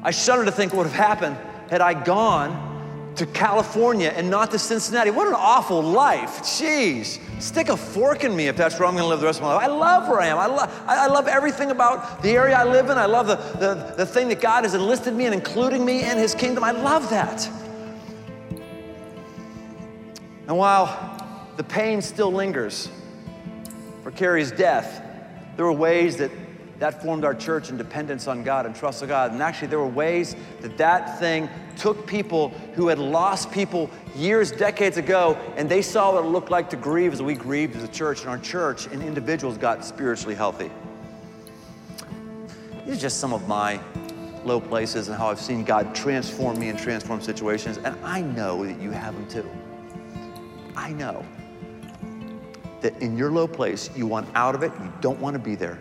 I 0.04 0.12
shudder 0.12 0.43
to 0.43 0.52
think 0.52 0.74
what 0.74 0.80
would 0.80 0.91
have 0.91 1.19
happened 1.19 1.38
had 1.69 1.80
I 1.80 1.93
gone 1.93 2.72
to 3.15 3.26
California 3.28 4.12
and 4.15 4.30
not 4.30 4.52
to 4.52 4.60
Cincinnati. 4.60 5.12
What 5.12 5.28
an 5.28 5.36
awful 5.36 5.82
life. 5.82 6.41
Jeez. 6.41 7.19
Stick 7.41 7.69
a 7.69 7.78
fork 7.78 8.23
in 8.23 8.36
me 8.36 8.47
if 8.47 8.58
that's 8.58 8.80
where 8.80 8.88
I'm 8.88 8.95
going 8.95 9.04
to 9.04 9.10
live 9.10 9.19
the 9.19 9.26
rest 9.26 9.39
of 9.39 9.43
my 9.43 9.54
life. 9.54 9.63
I 9.63 9.67
love 9.67 10.08
where 10.08 10.19
I 10.19 10.28
am. 10.28 10.38
I, 10.38 10.45
lo- 10.47 10.69
I 10.88 11.08
love 11.08 11.28
everything 11.28 11.71
about 11.71 12.21
the 12.23 12.32
area 12.32 12.56
I 12.56 12.63
live 12.63 12.89
in. 12.89 12.97
I 12.97 13.06
love 13.06 13.28
the, 13.28 13.36
the, 13.36 13.93
the 13.97 14.06
thing 14.06 14.30
that 14.30 14.41
God 14.41 14.63
has 14.63 14.73
enlisted 14.73 15.13
me 15.13 15.26
in, 15.26 15.34
including 15.34 15.86
me 15.86 16.10
in 16.10 16.17
His 16.17 16.34
kingdom. 16.34 16.63
I 16.63 16.71
love 16.71 17.10
that. 17.10 17.49
And 20.47 20.58
while 20.58 21.52
the 21.58 21.63
pain 21.63 22.02
still 22.02 22.32
lingers 22.32 22.89
for 24.04 24.12
Carrie's 24.12 24.52
death, 24.52 25.02
there 25.56 25.65
were 25.65 25.73
ways 25.73 26.17
that 26.17 26.32
that 26.79 27.01
formed 27.01 27.23
our 27.23 27.33
church 27.33 27.69
and 27.69 27.77
dependence 27.77 28.27
on 28.27 28.43
God 28.43 28.65
and 28.65 28.75
trust 28.75 29.01
of 29.01 29.09
God. 29.09 29.31
And 29.31 29.41
actually, 29.41 29.67
there 29.67 29.79
were 29.79 29.88
ways 29.88 30.36
that 30.62 30.77
that 30.77 31.19
thing 31.19 31.49
took 31.77 32.05
people 32.05 32.49
who 32.75 32.88
had 32.88 32.99
lost 32.99 33.51
people 33.51 33.89
years, 34.15 34.51
decades 34.51 34.97
ago, 34.97 35.38
and 35.55 35.69
they 35.69 35.81
saw 35.81 36.13
what 36.13 36.25
it 36.25 36.27
looked 36.27 36.51
like 36.51 36.69
to 36.71 36.75
grieve 36.75 37.13
as 37.13 37.21
we 37.21 37.36
grieved 37.36 37.75
as 37.75 37.83
a 37.83 37.88
church, 37.88 38.21
and 38.21 38.29
our 38.29 38.38
church 38.39 38.88
and 38.88 39.01
individuals 39.01 39.57
got 39.57 39.86
spiritually 39.86 40.36
healthy. 40.36 40.69
These 42.86 42.97
are 42.97 43.01
just 43.01 43.19
some 43.19 43.33
of 43.33 43.47
my 43.47 43.79
low 44.43 44.59
places 44.59 45.07
and 45.07 45.17
how 45.17 45.29
I've 45.29 45.39
seen 45.39 45.63
God 45.63 45.95
transform 45.95 46.59
me 46.59 46.69
and 46.69 46.77
transform 46.77 47.21
situations, 47.21 47.77
and 47.77 47.97
I 48.03 48.21
know 48.21 48.65
that 48.65 48.79
you 48.79 48.91
have 48.91 49.13
them 49.13 49.27
too. 49.27 49.49
I 50.75 50.91
know 50.91 51.25
that 52.81 53.01
in 53.01 53.17
your 53.17 53.31
low 53.31 53.47
place, 53.47 53.89
you 53.95 54.05
want 54.05 54.27
out 54.36 54.53
of 54.53 54.63
it, 54.63 54.71
you 54.81 54.91
don't 54.99 55.19
want 55.19 55.36
to 55.36 55.39
be 55.39 55.55
there. 55.55 55.79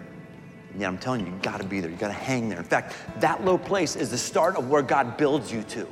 Yeah, 0.78 0.88
I'm 0.88 0.98
telling 0.98 1.26
you, 1.26 1.32
you 1.32 1.38
gotta 1.42 1.64
be 1.64 1.80
there. 1.80 1.90
You 1.90 1.96
gotta 1.96 2.12
hang 2.12 2.48
there. 2.48 2.58
In 2.58 2.64
fact, 2.64 2.94
that 3.20 3.44
low 3.44 3.58
place 3.58 3.96
is 3.96 4.10
the 4.10 4.18
start 4.18 4.56
of 4.56 4.70
where 4.70 4.82
God 4.82 5.16
builds 5.16 5.52
you 5.52 5.62
to. 5.64 5.86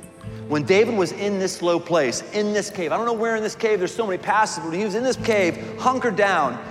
When 0.47 0.63
David 0.63 0.95
was 0.95 1.11
in 1.11 1.39
this 1.39 1.61
low 1.61 1.79
place, 1.79 2.23
in 2.33 2.53
this 2.53 2.69
cave, 2.69 2.91
I 2.91 2.97
don't 2.97 3.05
know 3.05 3.13
where 3.13 3.35
in 3.35 3.43
this 3.43 3.55
cave, 3.55 3.79
there's 3.79 3.93
so 3.93 4.05
many 4.05 4.17
passages, 4.17 4.69
but 4.69 4.77
he 4.77 4.83
was 4.83 4.95
in 4.95 5.03
this 5.03 5.15
cave, 5.17 5.79
hunkered 5.79 6.15
down, 6.15 6.61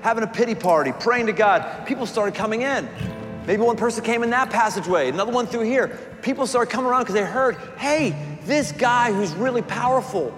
having 0.00 0.24
a 0.24 0.26
pity 0.26 0.54
party, 0.54 0.92
praying 0.92 1.26
to 1.26 1.32
God. 1.32 1.86
People 1.86 2.06
started 2.06 2.34
coming 2.34 2.62
in. 2.62 2.88
Maybe 3.46 3.62
one 3.62 3.76
person 3.76 4.02
came 4.02 4.22
in 4.22 4.30
that 4.30 4.50
passageway, 4.50 5.08
another 5.08 5.32
one 5.32 5.46
through 5.46 5.64
here. 5.64 5.98
People 6.22 6.46
started 6.46 6.70
coming 6.70 6.90
around 6.90 7.02
because 7.02 7.14
they 7.14 7.24
heard, 7.24 7.56
hey, 7.78 8.38
this 8.44 8.72
guy 8.72 9.12
who's 9.12 9.32
really 9.34 9.62
powerful 9.62 10.36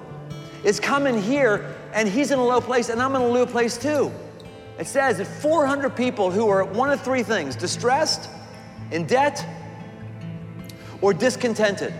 is 0.65 0.79
coming 0.81 1.21
here 1.21 1.75
and 1.95 2.09
he's 2.09 2.31
in 2.31 2.39
a 2.39 2.45
low 2.45 2.61
place 2.61 2.91
and 2.91 3.01
I'm 3.01 3.15
in 3.15 3.23
a 3.23 3.27
low 3.27 3.47
place 3.47 3.79
too. 3.79 4.13
It 4.79 4.87
says 4.87 5.19
that 5.19 5.27
400 5.27 5.97
people 5.97 6.31
who 6.31 6.49
are 6.49 6.65
one 6.65 6.91
of 6.91 7.01
three 7.03 7.23
things 7.23 7.57
distressed, 7.57 8.31
in 8.91 9.07
debt, 9.07 9.45
or 11.01 11.13
discontented 11.13 11.93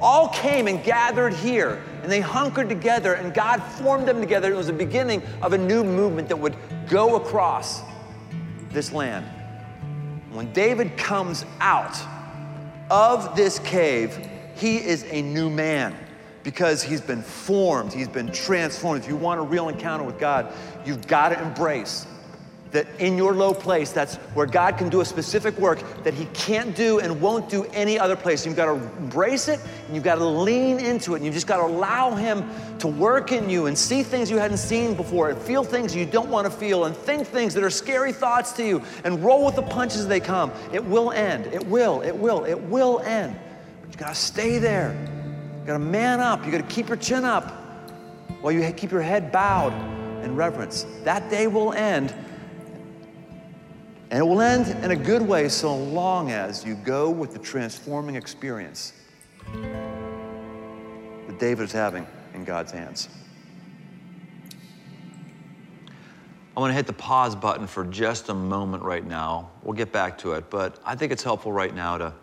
all 0.00 0.28
came 0.28 0.66
and 0.66 0.82
gathered 0.84 1.32
here 1.32 1.82
and 2.02 2.12
they 2.12 2.20
hunkered 2.20 2.68
together 2.68 3.14
and 3.14 3.32
God 3.32 3.62
formed 3.62 4.06
them 4.06 4.20
together. 4.20 4.52
It 4.52 4.56
was 4.56 4.66
the 4.66 4.72
beginning 4.72 5.22
of 5.40 5.52
a 5.52 5.58
new 5.58 5.82
movement 5.84 6.28
that 6.28 6.38
would 6.38 6.56
go 6.88 7.16
across 7.16 7.82
this 8.70 8.92
land. 8.92 9.24
When 10.32 10.52
David 10.52 10.98
comes 10.98 11.46
out 11.60 11.96
of 12.90 13.34
this 13.36 13.58
cave, 13.60 14.28
he 14.54 14.76
is 14.76 15.04
a 15.10 15.22
new 15.22 15.48
man 15.48 15.96
because 16.46 16.80
he's 16.80 17.00
been 17.00 17.22
formed, 17.22 17.92
he's 17.92 18.06
been 18.06 18.30
transformed. 18.30 19.02
If 19.02 19.08
you 19.08 19.16
want 19.16 19.40
a 19.40 19.42
real 19.42 19.68
encounter 19.68 20.04
with 20.04 20.16
God, 20.20 20.52
you've 20.84 21.04
got 21.08 21.30
to 21.30 21.42
embrace 21.42 22.06
that 22.70 22.86
in 23.00 23.16
your 23.16 23.34
low 23.34 23.52
place, 23.52 23.90
that's 23.90 24.14
where 24.34 24.46
God 24.46 24.78
can 24.78 24.88
do 24.88 25.00
a 25.00 25.04
specific 25.04 25.58
work 25.58 25.82
that 26.04 26.14
He 26.14 26.26
can't 26.26 26.76
do 26.76 27.00
and 27.00 27.20
won't 27.20 27.48
do 27.48 27.64
any 27.72 27.98
other 27.98 28.14
place. 28.14 28.46
You've 28.46 28.54
got 28.54 28.66
to 28.66 28.74
embrace 28.98 29.48
it 29.48 29.58
and 29.86 29.94
you've 29.96 30.04
got 30.04 30.16
to 30.16 30.24
lean 30.24 30.78
into 30.78 31.14
it 31.14 31.16
and 31.16 31.24
you've 31.24 31.34
just 31.34 31.48
got 31.48 31.56
to 31.56 31.64
allow 31.64 32.14
Him 32.14 32.48
to 32.78 32.86
work 32.86 33.32
in 33.32 33.50
you 33.50 33.66
and 33.66 33.76
see 33.76 34.04
things 34.04 34.30
you 34.30 34.38
hadn't 34.38 34.58
seen 34.58 34.94
before 34.94 35.30
and 35.30 35.40
feel 35.40 35.64
things 35.64 35.96
you 35.96 36.06
don't 36.06 36.28
want 36.28 36.44
to 36.44 36.50
feel 36.50 36.84
and 36.84 36.96
think 36.96 37.26
things 37.26 37.54
that 37.54 37.64
are 37.64 37.70
scary 37.70 38.12
thoughts 38.12 38.52
to 38.52 38.64
you 38.64 38.80
and 39.02 39.24
roll 39.24 39.44
with 39.44 39.56
the 39.56 39.62
punches 39.62 39.98
as 39.98 40.06
they 40.06 40.20
come. 40.20 40.52
It 40.72 40.84
will 40.84 41.10
end. 41.10 41.46
It 41.46 41.66
will. 41.66 42.02
It 42.02 42.14
will. 42.14 42.44
It 42.44 42.60
will 42.60 43.00
end. 43.00 43.36
But 43.80 43.88
you've 43.88 43.98
got 43.98 44.10
to 44.10 44.14
stay 44.14 44.58
there. 44.58 45.15
You 45.66 45.72
got 45.72 45.78
to 45.78 45.84
man 45.84 46.20
up. 46.20 46.46
You 46.46 46.52
got 46.52 46.58
to 46.58 46.72
keep 46.72 46.86
your 46.86 46.96
chin 46.96 47.24
up 47.24 47.50
while 48.40 48.52
you 48.52 48.72
keep 48.72 48.92
your 48.92 49.02
head 49.02 49.32
bowed 49.32 49.72
in 50.24 50.36
reverence. 50.36 50.86
That 51.02 51.28
day 51.28 51.48
will 51.48 51.72
end. 51.72 52.14
And 54.12 54.20
it 54.20 54.22
will 54.22 54.40
end 54.40 54.68
in 54.84 54.92
a 54.92 54.96
good 54.96 55.22
way 55.22 55.48
so 55.48 55.76
long 55.76 56.30
as 56.30 56.64
you 56.64 56.76
go 56.76 57.10
with 57.10 57.32
the 57.32 57.40
transforming 57.40 58.14
experience 58.14 58.92
that 59.52 61.40
David 61.40 61.64
is 61.64 61.72
having 61.72 62.06
in 62.32 62.44
God's 62.44 62.70
hands. 62.70 63.08
I 66.56 66.60
want 66.60 66.70
to 66.70 66.74
hit 66.74 66.86
the 66.86 66.92
pause 66.92 67.34
button 67.34 67.66
for 67.66 67.84
just 67.84 68.28
a 68.28 68.34
moment 68.34 68.84
right 68.84 69.04
now. 69.04 69.50
We'll 69.64 69.74
get 69.74 69.90
back 69.90 70.16
to 70.18 70.34
it, 70.34 70.48
but 70.48 70.78
I 70.84 70.94
think 70.94 71.10
it's 71.10 71.24
helpful 71.24 71.50
right 71.50 71.74
now 71.74 71.98
to 71.98 72.14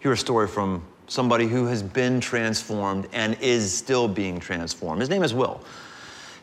hear 0.00 0.10
a 0.10 0.16
story 0.16 0.48
from 0.48 0.82
somebody 1.08 1.46
who 1.46 1.66
has 1.66 1.82
been 1.82 2.20
transformed 2.20 3.08
and 3.12 3.36
is 3.40 3.72
still 3.74 4.06
being 4.06 4.38
transformed. 4.38 5.00
His 5.00 5.10
name 5.10 5.22
is 5.22 5.34
Will. 5.34 5.60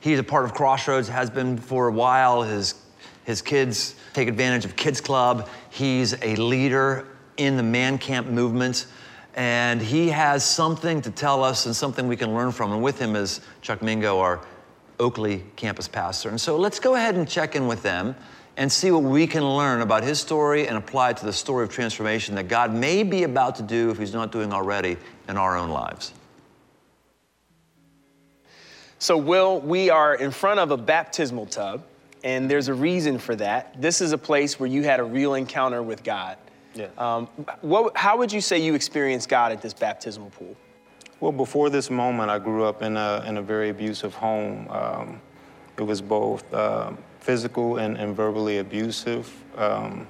He's 0.02 0.20
a 0.20 0.24
part 0.24 0.46
of 0.46 0.54
Crossroads, 0.54 1.08
has 1.08 1.30
been 1.30 1.58
for 1.58 1.88
a 1.88 1.92
while. 1.92 2.44
His, 2.44 2.76
his 3.24 3.42
kids 3.42 3.96
take 4.14 4.28
advantage 4.28 4.66
of 4.66 4.76
Kids 4.76 5.00
Club. 5.02 5.48
He's 5.70 6.14
a 6.22 6.36
leader 6.36 7.08
in 7.38 7.58
the 7.58 7.64
man 7.64 7.98
camp 7.98 8.28
movement. 8.28 8.88
And 9.36 9.82
he 9.82 10.10
has 10.10 10.46
something 10.46 11.02
to 11.02 11.12
tell 11.12 11.44
us 11.44 11.66
and 11.66 11.76
something 11.76 12.08
we 12.08 12.16
can 12.16 12.34
learn 12.34 12.52
from. 12.52 12.72
And 12.72 12.82
with 12.82 13.00
him 13.00 13.16
is 13.16 13.42
Chuck 13.62 13.82
Mingo, 13.82 14.20
our 14.20 14.42
Oakley 15.00 15.44
campus 15.56 15.88
pastor. 15.88 16.30
And 16.30 16.40
so 16.40 16.58
let's 16.58 16.80
go 16.80 16.96
ahead 16.96 17.16
and 17.16 17.28
check 17.28 17.56
in 17.56 17.68
with 17.68 17.84
them 17.84 18.16
and 18.58 18.72
see 18.72 18.92
what 18.92 19.04
we 19.04 19.28
can 19.28 19.44
learn 19.44 19.82
about 19.82 20.04
his 20.04 20.20
story 20.20 20.68
and 20.68 20.78
apply 20.78 21.12
it 21.12 21.18
to 21.18 21.26
the 21.26 21.34
story 21.34 21.64
of 21.64 21.72
transformation 21.72 22.36
that 22.36 22.48
God 22.48 22.74
may 22.74 23.04
be 23.04 23.24
about 23.24 23.56
to 23.58 23.64
do, 23.64 23.90
if 23.90 23.98
he's 23.98 24.14
not 24.14 24.32
doing 24.32 24.54
already, 24.54 24.98
in 25.28 25.38
our 25.38 25.58
own 25.58 25.70
lives. 25.70 26.14
So, 29.00 29.18
Will, 29.18 29.60
we 29.60 29.90
are 29.90 30.16
in 30.16 30.32
front 30.32 30.60
of 30.60 30.72
a 30.72 30.78
baptismal 30.78 31.48
tub, 31.48 31.84
and 32.24 32.50
there's 32.50 32.70
a 32.70 32.74
reason 32.74 33.20
for 33.20 33.36
that. 33.36 33.80
This 33.80 34.02
is 34.02 34.14
a 34.14 34.18
place 34.18 34.60
where 34.60 34.68
you 34.68 34.84
had 34.84 35.00
a 35.00 35.04
real 35.04 35.34
encounter 35.36 35.84
with 35.84 36.04
God. 36.04 36.38
Yeah. 36.74 36.88
Um, 36.98 37.28
what, 37.62 37.96
how 37.96 38.18
would 38.18 38.32
you 38.32 38.42
say 38.42 38.58
you 38.58 38.74
experienced 38.74 39.30
God 39.30 39.52
at 39.52 39.62
this 39.62 39.74
baptismal 39.74 40.30
pool? 40.32 40.56
Well, 41.20 41.32
before 41.32 41.70
this 41.70 41.90
moment, 41.90 42.30
I 42.30 42.40
grew 42.40 42.66
up 42.66 42.82
in 42.82 42.98
a, 42.98 43.24
in 43.28 43.38
a 43.38 43.42
very 43.42 43.70
abusive 43.70 44.14
home. 44.14 44.68
Um, 44.70 45.22
it 45.78 45.84
was 45.84 46.02
both 46.02 46.52
uh, 46.54 46.92
physical 47.26 47.78
and, 47.78 47.98
and, 47.98 48.16
verbally 48.16 48.60
abusive. 48.60 49.34
Um, 49.58 50.06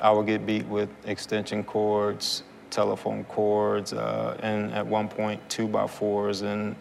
I 0.00 0.12
would 0.12 0.26
get 0.26 0.46
beat 0.46 0.66
with 0.66 0.88
extension 1.04 1.64
cords, 1.64 2.44
telephone 2.70 3.24
cords, 3.24 3.92
uh, 3.92 4.38
and 4.40 4.72
at 4.72 4.86
one 4.86 5.08
point, 5.08 5.40
two 5.48 5.66
by 5.66 5.88
fours. 5.88 6.42
And 6.42 6.76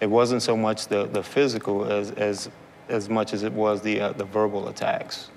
it 0.00 0.06
wasn't 0.06 0.42
so 0.42 0.56
much 0.56 0.86
the, 0.86 1.06
the 1.06 1.22
physical 1.22 1.84
as, 1.84 2.12
as, 2.12 2.48
as 2.88 3.08
much 3.08 3.32
as 3.32 3.42
it 3.42 3.52
was 3.52 3.82
the, 3.82 4.00
uh, 4.00 4.12
the 4.12 4.24
verbal 4.24 4.68
attacks 4.68 5.30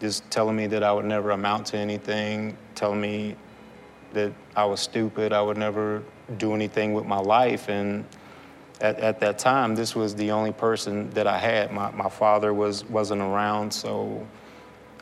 just 0.00 0.28
telling 0.30 0.56
me 0.56 0.66
that 0.66 0.82
I 0.82 0.92
would 0.92 1.04
never 1.04 1.30
amount 1.30 1.66
to 1.68 1.78
anything, 1.78 2.56
telling 2.74 3.00
me 3.00 3.36
that 4.12 4.32
I 4.56 4.64
was 4.64 4.80
stupid, 4.80 5.32
I 5.32 5.42
would 5.42 5.56
never 5.56 6.02
do 6.38 6.54
anything 6.54 6.94
with 6.94 7.06
my 7.06 7.18
life. 7.18 7.68
And 7.68 8.04
at, 8.80 8.98
at 8.98 9.20
that 9.20 9.38
time, 9.38 9.74
this 9.74 9.94
was 9.94 10.14
the 10.14 10.30
only 10.30 10.52
person 10.52 11.10
that 11.10 11.26
I 11.26 11.38
had. 11.38 11.72
My, 11.72 11.90
my 11.92 12.08
father 12.08 12.52
was, 12.52 12.84
wasn't 12.86 13.22
around, 13.22 13.72
so 13.72 14.26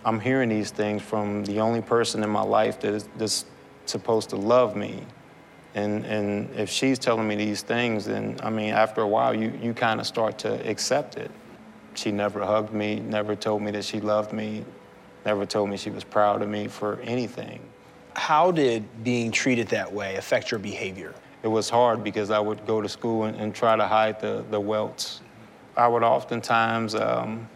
I'm 0.05 0.21
hearing 0.21 0.49
these 0.49 0.71
things 0.71 1.03
from 1.03 1.45
the 1.45 1.61
only 1.61 1.81
person 1.81 2.23
in 2.23 2.31
my 2.31 2.43
life 2.43 2.81
that 2.81 2.95
is 2.95 3.09
that's 3.17 3.45
supposed 3.87 4.31
to 4.31 4.37
love 4.37 4.77
me. 4.77 5.03
And, 5.75 6.05
and 6.05 6.55
if 6.55 6.69
she's 6.69 6.99
telling 6.99 7.27
me 7.27 7.35
these 7.35 7.63
things, 7.63 8.05
then 8.05 8.39
I 8.43 8.51
mean, 8.51 8.75
after 8.75 9.01
a 9.01 9.09
while, 9.09 9.35
you, 9.35 9.53
you 9.63 9.73
kind 9.73 10.01
of 10.01 10.07
start 10.07 10.39
to 10.41 10.69
accept 10.69 11.17
it. 11.17 11.31
She 11.95 12.11
never 12.11 12.45
hugged 12.45 12.73
me, 12.73 13.01
never 13.01 13.35
told 13.35 13.63
me 13.63 13.71
that 13.73 13.85
she 13.85 14.01
loved 14.01 14.33
me, 14.33 14.65
never 15.25 15.47
told 15.47 15.71
me 15.71 15.77
she 15.77 15.91
was 15.91 16.05
proud 16.05 16.43
of 16.43 16.49
me 16.49 16.69
for 16.69 17.01
anything. 17.03 17.61
How 18.15 18.51
did 18.51 18.85
being 19.03 19.31
treated 19.31 19.69
that 19.69 19.91
way 19.91 20.17
affect 20.17 20.51
your 20.51 20.61
behavior? 20.61 21.15
It 21.43 21.49
was 21.49 21.69
hard 21.69 22.05
because 22.05 22.31
I 22.31 22.39
would 22.39 22.67
go 22.67 22.81
to 22.81 22.89
school 22.89 23.25
and, 23.25 23.37
and 23.39 23.55
try 23.55 23.77
to 23.77 23.87
hide 23.87 24.21
the, 24.21 24.45
the 24.51 24.61
welts. 24.61 25.21
I 25.77 25.89
would 25.89 26.03
oftentimes 26.03 26.95
um, 26.95 27.49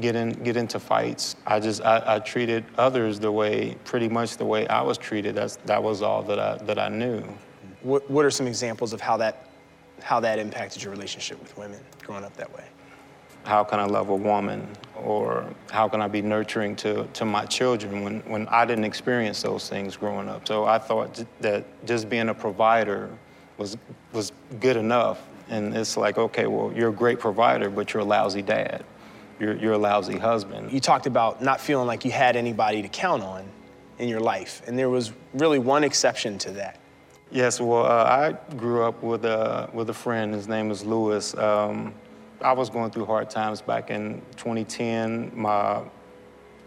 get, 0.00 0.14
in, 0.14 0.32
get 0.32 0.56
into 0.56 0.78
fights. 0.78 1.36
I 1.46 1.58
just, 1.60 1.82
I, 1.82 2.02
I, 2.06 2.18
treated 2.20 2.64
others 2.76 3.18
the 3.18 3.32
way, 3.32 3.76
pretty 3.84 4.08
much 4.08 4.36
the 4.36 4.44
way 4.44 4.68
I 4.68 4.82
was 4.82 4.98
treated. 4.98 5.34
That's, 5.34 5.56
that 5.64 5.82
was 5.82 6.02
all 6.02 6.22
that 6.24 6.38
I, 6.38 6.58
that 6.58 6.78
I 6.78 6.88
knew. 6.88 7.24
What, 7.82 8.08
what 8.10 8.24
are 8.24 8.30
some 8.30 8.46
examples 8.46 8.92
of 8.92 9.00
how 9.00 9.16
that, 9.16 9.48
how 10.02 10.20
that 10.20 10.38
impacted 10.38 10.82
your 10.82 10.92
relationship 10.92 11.40
with 11.40 11.56
women 11.56 11.80
growing 12.02 12.24
up 12.24 12.36
that 12.36 12.52
way? 12.54 12.64
How 13.44 13.64
can 13.64 13.78
I 13.78 13.84
love 13.84 14.08
a 14.08 14.16
woman 14.16 14.68
or 14.96 15.44
how 15.70 15.88
can 15.88 16.00
I 16.00 16.08
be 16.08 16.22
nurturing 16.22 16.76
to, 16.76 17.06
to 17.14 17.24
my 17.24 17.44
children 17.46 18.02
when, 18.02 18.20
when 18.20 18.48
I 18.48 18.64
didn't 18.64 18.84
experience 18.84 19.42
those 19.42 19.68
things 19.68 19.96
growing 19.96 20.28
up. 20.28 20.46
So 20.46 20.64
I 20.64 20.78
thought 20.78 21.24
that 21.40 21.64
just 21.86 22.08
being 22.08 22.28
a 22.28 22.34
provider 22.34 23.10
was, 23.56 23.76
was 24.12 24.32
good 24.60 24.76
enough. 24.76 25.22
And 25.48 25.74
it's 25.76 25.96
like, 25.96 26.18
okay, 26.18 26.46
well, 26.46 26.72
you're 26.74 26.90
a 26.90 26.92
great 26.92 27.20
provider, 27.20 27.70
but 27.70 27.94
you're 27.94 28.02
a 28.02 28.06
lousy 28.06 28.42
dad. 28.42 28.84
You're, 29.40 29.56
you're 29.56 29.74
a 29.74 29.78
lousy 29.78 30.18
husband. 30.18 30.72
You 30.72 30.80
talked 30.80 31.06
about 31.06 31.42
not 31.42 31.60
feeling 31.60 31.86
like 31.86 32.04
you 32.04 32.10
had 32.10 32.36
anybody 32.36 32.82
to 32.82 32.88
count 32.88 33.22
on 33.22 33.48
in 33.98 34.08
your 34.08 34.20
life, 34.20 34.62
and 34.66 34.78
there 34.78 34.90
was 34.90 35.12
really 35.34 35.58
one 35.58 35.84
exception 35.84 36.38
to 36.38 36.50
that. 36.52 36.78
Yes, 37.30 37.60
well, 37.60 37.84
uh, 37.84 38.04
I 38.04 38.54
grew 38.54 38.82
up 38.82 39.02
with 39.02 39.24
a, 39.24 39.68
with 39.72 39.90
a 39.90 39.94
friend. 39.94 40.32
His 40.34 40.48
name 40.48 40.70
is 40.70 40.84
Lewis. 40.84 41.36
Um, 41.36 41.94
I 42.40 42.52
was 42.52 42.70
going 42.70 42.90
through 42.90 43.06
hard 43.06 43.30
times 43.30 43.60
back 43.60 43.90
in 43.90 44.22
2010. 44.36 45.32
My 45.34 45.82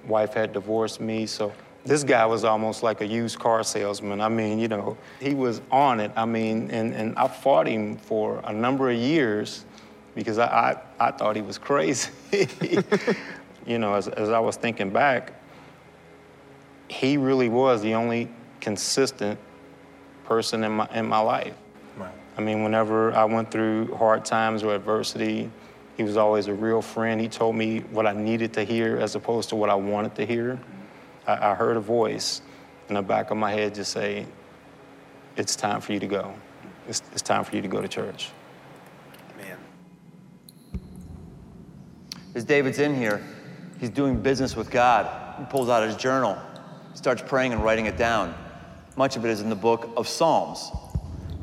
wife 0.05 0.33
had 0.33 0.53
divorced 0.53 0.99
me, 0.99 1.25
so 1.25 1.53
this 1.85 2.03
guy 2.03 2.25
was 2.25 2.43
almost 2.43 2.83
like 2.83 3.01
a 3.01 3.05
used 3.05 3.39
car 3.39 3.63
salesman. 3.63 4.21
I 4.21 4.29
mean, 4.29 4.59
you 4.59 4.67
know, 4.67 4.97
he 5.19 5.33
was 5.33 5.61
on 5.71 5.99
it. 5.99 6.11
I 6.15 6.25
mean, 6.25 6.69
and, 6.71 6.93
and 6.93 7.17
I 7.17 7.27
fought 7.27 7.67
him 7.67 7.97
for 7.97 8.41
a 8.43 8.53
number 8.53 8.89
of 8.89 8.97
years 8.97 9.65
because 10.13 10.37
I, 10.37 10.45
I, 10.99 11.07
I 11.07 11.11
thought 11.11 11.35
he 11.35 11.41
was 11.41 11.57
crazy. 11.57 12.11
you 13.65 13.79
know, 13.79 13.95
as, 13.95 14.07
as 14.09 14.29
I 14.29 14.39
was 14.39 14.57
thinking 14.57 14.89
back, 14.89 15.33
he 16.89 17.17
really 17.17 17.49
was 17.49 17.81
the 17.81 17.93
only 17.93 18.29
consistent 18.59 19.39
person 20.25 20.63
in 20.63 20.73
my, 20.73 20.87
in 20.93 21.07
my 21.07 21.19
life. 21.19 21.55
I 22.37 22.41
mean, 22.41 22.63
whenever 22.63 23.13
I 23.13 23.25
went 23.25 23.51
through 23.51 23.93
hard 23.95 24.23
times 24.25 24.63
or 24.63 24.73
adversity, 24.73 25.51
he 25.97 26.03
was 26.03 26.17
always 26.17 26.47
a 26.47 26.53
real 26.53 26.81
friend. 26.81 27.19
He 27.19 27.27
told 27.27 27.55
me 27.55 27.79
what 27.91 28.07
I 28.07 28.13
needed 28.13 28.53
to 28.53 28.63
hear 28.63 28.97
as 28.97 29.15
opposed 29.15 29.49
to 29.49 29.55
what 29.55 29.69
I 29.69 29.75
wanted 29.75 30.15
to 30.15 30.25
hear. 30.25 30.59
I, 31.27 31.51
I 31.51 31.55
heard 31.55 31.77
a 31.77 31.81
voice 31.81 32.41
in 32.89 32.95
the 32.95 33.01
back 33.01 33.31
of 33.31 33.37
my 33.37 33.51
head 33.51 33.75
just 33.75 33.91
say, 33.91 34.25
It's 35.35 35.55
time 35.55 35.81
for 35.81 35.93
you 35.93 35.99
to 35.99 36.07
go. 36.07 36.33
It's, 36.87 37.01
it's 37.11 37.21
time 37.21 37.43
for 37.43 37.55
you 37.55 37.61
to 37.61 37.67
go 37.67 37.81
to 37.81 37.87
church. 37.87 38.29
Man. 39.37 39.57
As 42.33 42.43
David's 42.43 42.79
in 42.79 42.95
here, 42.95 43.21
he's 43.79 43.89
doing 43.89 44.21
business 44.21 44.55
with 44.55 44.71
God. 44.71 45.37
He 45.37 45.45
pulls 45.45 45.69
out 45.69 45.83
his 45.83 45.95
journal, 45.95 46.37
starts 46.93 47.21
praying 47.21 47.53
and 47.53 47.63
writing 47.63 47.85
it 47.85 47.97
down. 47.97 48.33
Much 48.95 49.15
of 49.17 49.25
it 49.25 49.31
is 49.31 49.41
in 49.41 49.49
the 49.49 49.55
book 49.55 49.89
of 49.95 50.07
Psalms. 50.07 50.71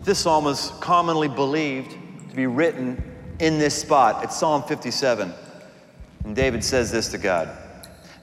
This 0.05 0.21
psalm 0.21 0.47
is 0.47 0.73
commonly 0.81 1.29
believed 1.29 1.91
to 2.31 2.37
be 2.37 2.47
written 2.47 3.03
in 3.41 3.59
this 3.59 3.75
spot. 3.75 4.25
It's 4.25 4.37
Psalm 4.37 4.63
57. 4.63 5.33
And 6.25 6.37
David 6.37 6.65
says 6.65 6.91
this 6.91 7.09
to 7.09 7.19
God 7.19 7.51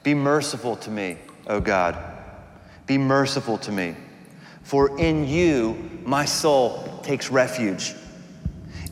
Be 0.04 0.14
merciful 0.14 0.78
to 0.78 0.90
me, 0.90 1.18
O 1.48 1.60
God. 1.60 1.98
Be 2.88 2.98
merciful 2.98 3.58
to 3.60 3.72
me. 3.72 3.96
For 4.64 4.98
in 5.00 5.28
you 5.28 6.02
my 6.06 6.26
soul 6.26 7.00
takes 7.04 7.30
refuge. 7.30 7.94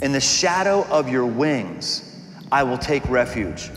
In 0.02 0.12
the 0.12 0.22
shadow 0.22 0.86
of 0.90 1.10
your 1.10 1.26
wings 1.26 2.22
I 2.52 2.64
will 2.64 2.78
take 2.78 3.08
refuge. 3.10 3.72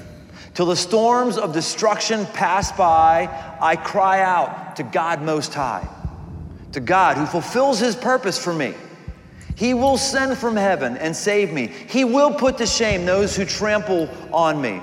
Till 0.54 0.66
the 0.66 0.76
storms 0.76 1.38
of 1.38 1.52
destruction 1.52 2.26
pass 2.26 2.72
by, 2.72 3.28
I 3.60 3.76
cry 3.76 4.22
out 4.22 4.76
to 4.76 4.82
God 4.82 5.22
Most 5.22 5.54
High, 5.54 5.86
to 6.72 6.80
God 6.80 7.16
who 7.16 7.26
fulfills 7.26 7.78
his 7.78 7.94
purpose 7.94 8.42
for 8.42 8.52
me. 8.52 8.74
He 9.56 9.72
will 9.74 9.96
send 9.96 10.36
from 10.36 10.54
heaven 10.54 10.96
and 10.98 11.16
save 11.16 11.52
me. 11.52 11.66
He 11.66 12.04
will 12.04 12.32
put 12.32 12.58
to 12.58 12.66
shame 12.66 13.06
those 13.06 13.34
who 13.34 13.44
trample 13.44 14.08
on 14.32 14.60
me. 14.60 14.82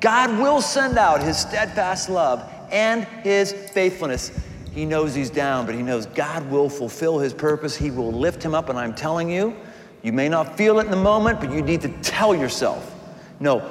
God 0.00 0.38
will 0.38 0.60
send 0.62 0.98
out 0.98 1.22
his 1.22 1.38
steadfast 1.38 2.08
love 2.08 2.42
and 2.72 3.04
his 3.22 3.52
faithfulness. 3.52 4.32
He 4.72 4.86
knows 4.86 5.14
he's 5.14 5.30
down, 5.30 5.66
but 5.66 5.74
he 5.74 5.82
knows 5.82 6.06
God 6.06 6.50
will 6.50 6.68
fulfill 6.68 7.18
his 7.18 7.34
purpose. 7.34 7.76
He 7.76 7.90
will 7.90 8.10
lift 8.10 8.42
him 8.42 8.54
up. 8.54 8.70
And 8.70 8.78
I'm 8.78 8.94
telling 8.94 9.30
you, 9.30 9.54
you 10.02 10.12
may 10.12 10.28
not 10.28 10.56
feel 10.56 10.80
it 10.80 10.86
in 10.86 10.90
the 10.90 10.96
moment, 10.96 11.38
but 11.38 11.52
you 11.52 11.60
need 11.60 11.82
to 11.82 11.88
tell 12.02 12.34
yourself 12.34 12.94
no, 13.38 13.70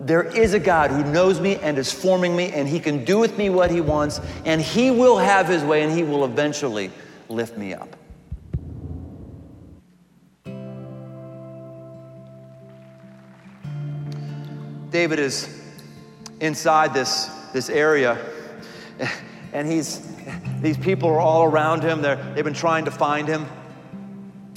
there 0.00 0.22
is 0.22 0.54
a 0.54 0.58
God 0.58 0.90
who 0.90 1.04
knows 1.04 1.38
me 1.38 1.56
and 1.56 1.76
is 1.76 1.92
forming 1.92 2.34
me, 2.34 2.50
and 2.52 2.66
he 2.66 2.80
can 2.80 3.04
do 3.04 3.18
with 3.18 3.36
me 3.36 3.50
what 3.50 3.70
he 3.70 3.82
wants, 3.82 4.20
and 4.46 4.60
he 4.60 4.90
will 4.90 5.18
have 5.18 5.46
his 5.46 5.62
way, 5.62 5.82
and 5.82 5.92
he 5.92 6.02
will 6.02 6.24
eventually 6.24 6.90
lift 7.28 7.58
me 7.58 7.74
up. 7.74 7.94
David 14.92 15.18
is 15.18 15.48
inside 16.40 16.92
this, 16.92 17.26
this 17.54 17.70
area, 17.70 18.18
and 19.54 19.66
he's, 19.66 20.06
these 20.60 20.76
people 20.76 21.08
are 21.08 21.18
all 21.18 21.44
around 21.44 21.82
him. 21.82 22.02
They're, 22.02 22.16
they've 22.34 22.44
been 22.44 22.52
trying 22.52 22.84
to 22.84 22.90
find 22.90 23.26
him. 23.26 23.46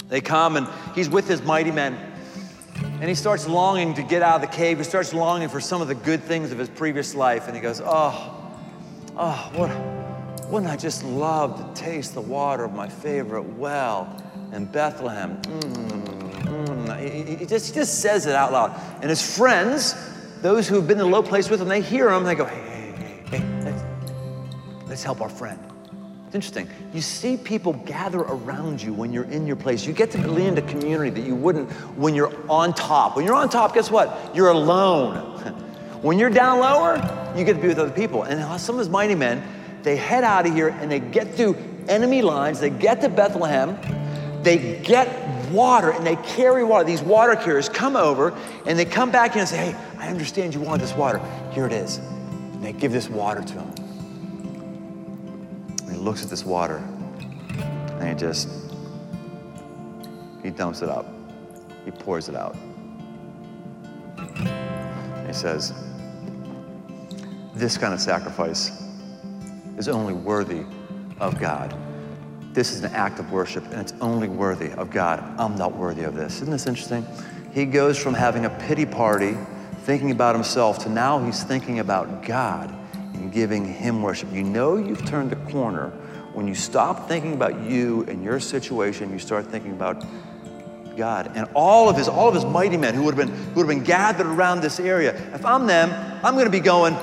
They 0.08 0.20
come, 0.20 0.56
and 0.56 0.68
he's 0.94 1.08
with 1.08 1.26
his 1.26 1.42
mighty 1.42 1.70
men. 1.70 1.96
And 3.00 3.04
he 3.04 3.14
starts 3.14 3.48
longing 3.48 3.94
to 3.94 4.02
get 4.02 4.20
out 4.20 4.36
of 4.36 4.40
the 4.42 4.54
cave. 4.54 4.76
He 4.76 4.84
starts 4.84 5.14
longing 5.14 5.48
for 5.48 5.60
some 5.60 5.80
of 5.80 5.88
the 5.88 5.94
good 5.94 6.22
things 6.22 6.52
of 6.52 6.58
his 6.58 6.68
previous 6.68 7.14
life. 7.14 7.46
And 7.46 7.56
he 7.56 7.62
goes, 7.62 7.80
Oh, 7.82 8.54
oh, 9.16 9.50
what, 9.54 10.50
wouldn't 10.50 10.70
I 10.70 10.76
just 10.76 11.02
love 11.02 11.74
to 11.74 11.82
taste 11.82 12.12
the 12.12 12.20
water 12.20 12.64
of 12.64 12.74
my 12.74 12.88
favorite 12.88 13.42
well 13.42 14.22
in 14.52 14.66
Bethlehem? 14.66 15.40
Mm, 15.42 16.06
mm. 16.44 17.26
He, 17.28 17.36
he, 17.36 17.46
just, 17.46 17.68
he 17.68 17.74
just 17.74 18.00
says 18.00 18.26
it 18.26 18.34
out 18.34 18.52
loud. 18.52 18.78
And 19.00 19.08
his 19.08 19.36
friends, 19.36 19.94
those 20.42 20.68
who 20.68 20.76
have 20.76 20.86
been 20.86 20.98
in 20.98 21.04
a 21.04 21.08
low 21.08 21.22
place 21.22 21.48
with 21.48 21.60
him, 21.60 21.68
they 21.68 21.80
hear 21.80 22.10
him, 22.10 22.24
they 22.24 22.34
go, 22.34 22.44
hey, 22.44 22.92
hey, 22.96 23.22
hey, 23.26 23.38
hey, 23.38 23.64
let's, 23.64 23.82
let's 24.88 25.02
help 25.02 25.20
our 25.20 25.28
friend. 25.28 25.58
It's 26.26 26.34
interesting. 26.34 26.68
You 26.92 27.00
see 27.00 27.36
people 27.36 27.72
gather 27.72 28.18
around 28.18 28.82
you 28.82 28.92
when 28.92 29.12
you're 29.12 29.24
in 29.24 29.46
your 29.46 29.56
place. 29.56 29.86
You 29.86 29.92
get 29.92 30.10
to 30.12 30.28
lean 30.28 30.48
into 30.48 30.62
community 30.62 31.10
that 31.10 31.26
you 31.26 31.36
wouldn't 31.36 31.70
when 31.96 32.14
you're 32.14 32.32
on 32.50 32.74
top. 32.74 33.16
When 33.16 33.24
you're 33.24 33.36
on 33.36 33.48
top, 33.48 33.74
guess 33.74 33.90
what? 33.90 34.34
You're 34.34 34.50
alone. 34.50 35.62
When 36.02 36.18
you're 36.18 36.30
down 36.30 36.60
lower, 36.60 36.96
you 37.36 37.44
get 37.44 37.54
to 37.54 37.60
be 37.60 37.68
with 37.68 37.78
other 37.78 37.90
people. 37.90 38.22
And 38.22 38.60
some 38.60 38.76
of 38.76 38.78
his 38.78 38.88
mighty 38.88 39.14
men, 39.14 39.42
they 39.82 39.96
head 39.96 40.24
out 40.24 40.46
of 40.46 40.52
here 40.52 40.68
and 40.68 40.90
they 40.90 41.00
get 41.00 41.34
through 41.34 41.56
enemy 41.88 42.22
lines, 42.22 42.60
they 42.60 42.70
get 42.70 43.00
to 43.00 43.08
Bethlehem, 43.08 43.76
they 44.42 44.80
get 44.82 45.25
water 45.56 45.90
and 45.90 46.06
they 46.06 46.16
carry 46.16 46.62
water. 46.62 46.84
These 46.84 47.02
water 47.02 47.34
carriers 47.34 47.68
come 47.68 47.96
over 47.96 48.36
and 48.66 48.78
they 48.78 48.84
come 48.84 49.10
back 49.10 49.32
in 49.32 49.40
and 49.40 49.48
say, 49.48 49.72
Hey, 49.72 49.74
I 49.98 50.08
understand 50.08 50.54
you 50.54 50.60
want 50.60 50.80
this 50.80 50.94
water. 50.94 51.20
Here 51.50 51.66
it 51.66 51.72
is. 51.72 51.96
And 51.96 52.62
they 52.62 52.72
give 52.72 52.92
this 52.92 53.08
water 53.08 53.42
to 53.42 53.54
him. 53.54 53.74
And 55.80 55.90
he 55.90 55.96
looks 55.96 56.22
at 56.22 56.30
this 56.30 56.44
water 56.44 56.76
and 57.98 58.08
he 58.08 58.14
just, 58.14 58.48
he 60.42 60.50
dumps 60.50 60.82
it 60.82 60.88
up. 60.88 61.06
He 61.84 61.90
pours 61.90 62.28
it 62.28 62.36
out. 62.36 62.54
And 64.28 65.26
he 65.26 65.32
says, 65.32 65.72
This 67.54 67.78
kind 67.78 67.94
of 67.94 68.00
sacrifice 68.00 68.82
is 69.78 69.88
only 69.88 70.12
worthy 70.12 70.64
of 71.18 71.40
God. 71.40 71.74
This 72.56 72.72
is 72.72 72.82
an 72.82 72.94
act 72.94 73.18
of 73.18 73.30
worship, 73.32 73.64
and 73.64 73.74
it's 73.82 73.92
only 74.00 74.28
worthy 74.28 74.72
of 74.72 74.90
God. 74.90 75.22
I'm 75.38 75.56
not 75.56 75.76
worthy 75.76 76.04
of 76.04 76.14
this. 76.14 76.36
Isn't 76.36 76.50
this 76.50 76.66
interesting? 76.66 77.06
He 77.52 77.66
goes 77.66 77.98
from 77.98 78.14
having 78.14 78.46
a 78.46 78.50
pity 78.50 78.86
party, 78.86 79.36
thinking 79.82 80.10
about 80.10 80.34
himself, 80.34 80.78
to 80.84 80.88
now 80.88 81.22
he's 81.22 81.44
thinking 81.44 81.80
about 81.80 82.24
God 82.24 82.74
and 83.12 83.30
giving 83.30 83.66
him 83.66 84.00
worship. 84.00 84.32
You 84.32 84.42
know 84.42 84.76
you've 84.76 85.04
turned 85.04 85.32
the 85.32 85.52
corner 85.52 85.90
when 86.32 86.48
you 86.48 86.54
stop 86.54 87.08
thinking 87.08 87.34
about 87.34 87.60
you 87.60 88.06
and 88.08 88.24
your 88.24 88.40
situation, 88.40 89.12
you 89.12 89.18
start 89.18 89.48
thinking 89.48 89.72
about 89.72 90.02
God. 90.96 91.32
And 91.34 91.46
all 91.52 91.90
of 91.90 91.98
his, 91.98 92.08
all 92.08 92.26
of 92.26 92.34
his 92.34 92.46
mighty 92.46 92.78
men 92.78 92.94
who 92.94 93.02
would 93.02 93.18
have 93.18 93.28
been, 93.28 93.36
who 93.36 93.60
would 93.60 93.68
have 93.68 93.76
been 93.76 93.84
gathered 93.84 94.26
around 94.26 94.62
this 94.62 94.80
area, 94.80 95.14
if 95.34 95.44
I'm 95.44 95.66
them, 95.66 95.90
I'm 96.24 96.32
going 96.32 96.46
to 96.46 96.50
be 96.50 96.60
going, 96.60 96.96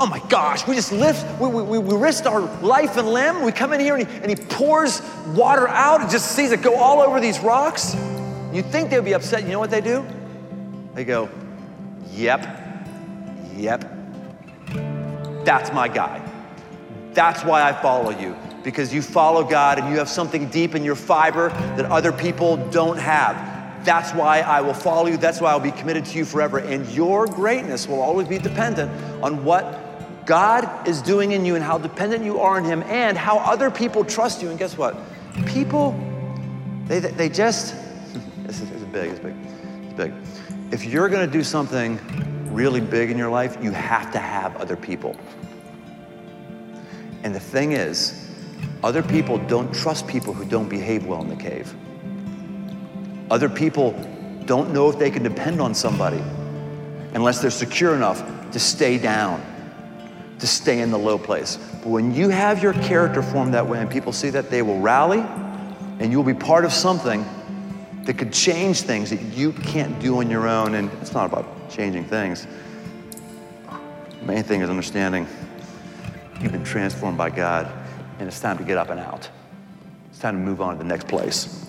Oh 0.00 0.06
my 0.06 0.18
gosh, 0.28 0.66
we 0.66 0.74
just 0.74 0.90
lift, 0.90 1.24
we, 1.40 1.48
we, 1.48 1.78
we 1.78 1.96
risked 1.96 2.26
our 2.26 2.40
life 2.60 2.96
and 2.96 3.08
limb. 3.08 3.44
We 3.44 3.52
come 3.52 3.72
in 3.72 3.78
here 3.78 3.96
and 3.96 4.08
he, 4.08 4.16
and 4.16 4.28
he 4.28 4.34
pours 4.34 5.00
water 5.28 5.68
out 5.68 6.00
and 6.00 6.10
just 6.10 6.32
sees 6.32 6.50
it 6.50 6.62
go 6.62 6.76
all 6.76 7.00
over 7.00 7.20
these 7.20 7.38
rocks. 7.38 7.94
You'd 8.52 8.66
think 8.66 8.90
they 8.90 8.96
would 8.96 9.04
be 9.04 9.14
upset. 9.14 9.44
You 9.44 9.50
know 9.50 9.60
what 9.60 9.70
they 9.70 9.80
do? 9.80 10.04
They 10.94 11.04
go, 11.04 11.28
Yep, 12.10 12.44
yep, 13.56 13.80
that's 15.44 15.72
my 15.72 15.88
guy. 15.88 16.22
That's 17.12 17.44
why 17.44 17.68
I 17.68 17.72
follow 17.72 18.10
you, 18.10 18.36
because 18.64 18.92
you 18.92 19.00
follow 19.00 19.44
God 19.44 19.78
and 19.78 19.88
you 19.90 19.98
have 19.98 20.08
something 20.08 20.48
deep 20.48 20.74
in 20.74 20.84
your 20.84 20.96
fiber 20.96 21.50
that 21.76 21.86
other 21.86 22.12
people 22.12 22.56
don't 22.70 22.98
have. 22.98 23.84
That's 23.84 24.12
why 24.12 24.40
I 24.40 24.60
will 24.60 24.74
follow 24.74 25.06
you. 25.06 25.16
That's 25.16 25.40
why 25.40 25.50
I'll 25.50 25.60
be 25.60 25.70
committed 25.70 26.04
to 26.06 26.18
you 26.18 26.24
forever. 26.24 26.58
And 26.58 26.88
your 26.88 27.26
greatness 27.26 27.86
will 27.86 28.00
always 28.00 28.26
be 28.26 28.38
dependent 28.38 28.90
on 29.22 29.44
what 29.44 29.83
God 30.26 30.88
is 30.88 31.02
doing 31.02 31.32
in 31.32 31.44
you 31.44 31.54
and 31.54 31.64
how 31.64 31.78
dependent 31.78 32.24
you 32.24 32.40
are 32.40 32.56
on 32.56 32.64
Him 32.64 32.82
and 32.84 33.16
how 33.16 33.38
other 33.38 33.70
people 33.70 34.04
trust 34.04 34.42
you. 34.42 34.50
And 34.50 34.58
guess 34.58 34.76
what? 34.78 34.96
People, 35.46 35.92
they, 36.86 37.00
they 37.00 37.28
just, 37.28 37.74
this 38.46 38.60
is, 38.60 38.70
big, 38.84 39.10
it's 39.10 39.20
big, 39.20 39.34
it's 39.84 39.94
big. 39.94 40.14
If 40.72 40.84
you're 40.84 41.08
gonna 41.08 41.26
do 41.26 41.42
something 41.42 41.98
really 42.54 42.80
big 42.80 43.10
in 43.10 43.18
your 43.18 43.30
life, 43.30 43.58
you 43.62 43.72
have 43.72 44.12
to 44.12 44.18
have 44.18 44.56
other 44.56 44.76
people. 44.76 45.16
And 47.22 47.34
the 47.34 47.40
thing 47.40 47.72
is, 47.72 48.30
other 48.82 49.02
people 49.02 49.38
don't 49.38 49.74
trust 49.74 50.06
people 50.06 50.32
who 50.32 50.44
don't 50.44 50.68
behave 50.68 51.06
well 51.06 51.22
in 51.22 51.28
the 51.28 51.36
cave. 51.36 51.74
Other 53.30 53.48
people 53.48 53.92
don't 54.44 54.72
know 54.72 54.90
if 54.90 54.98
they 54.98 55.10
can 55.10 55.22
depend 55.22 55.60
on 55.60 55.74
somebody 55.74 56.22
unless 57.14 57.40
they're 57.40 57.50
secure 57.50 57.94
enough 57.94 58.22
to 58.50 58.60
stay 58.60 58.98
down 58.98 59.42
to 60.38 60.46
stay 60.46 60.80
in 60.80 60.90
the 60.90 60.98
low 60.98 61.18
place. 61.18 61.56
But 61.56 61.88
when 61.88 62.14
you 62.14 62.28
have 62.28 62.62
your 62.62 62.72
character 62.72 63.22
formed 63.22 63.54
that 63.54 63.66
way 63.66 63.78
and 63.78 63.90
people 63.90 64.12
see 64.12 64.30
that, 64.30 64.50
they 64.50 64.62
will 64.62 64.80
rally 64.80 65.20
and 65.20 66.10
you'll 66.10 66.24
be 66.24 66.34
part 66.34 66.64
of 66.64 66.72
something 66.72 67.24
that 68.04 68.18
could 68.18 68.32
change 68.32 68.82
things 68.82 69.10
that 69.10 69.22
you 69.22 69.52
can't 69.52 69.98
do 70.00 70.18
on 70.18 70.30
your 70.30 70.46
own. 70.48 70.74
And 70.74 70.90
it's 71.00 71.12
not 71.12 71.32
about 71.32 71.70
changing 71.70 72.04
things. 72.04 72.46
The 74.20 74.26
main 74.26 74.42
thing 74.42 74.60
is 74.60 74.70
understanding 74.70 75.26
you've 76.40 76.52
been 76.52 76.64
transformed 76.64 77.16
by 77.16 77.30
God 77.30 77.70
and 78.18 78.28
it's 78.28 78.40
time 78.40 78.58
to 78.58 78.64
get 78.64 78.76
up 78.76 78.90
and 78.90 79.00
out. 79.00 79.28
It's 80.10 80.18
time 80.18 80.34
to 80.34 80.40
move 80.40 80.60
on 80.60 80.76
to 80.76 80.78
the 80.78 80.88
next 80.88 81.08
place. 81.08 81.60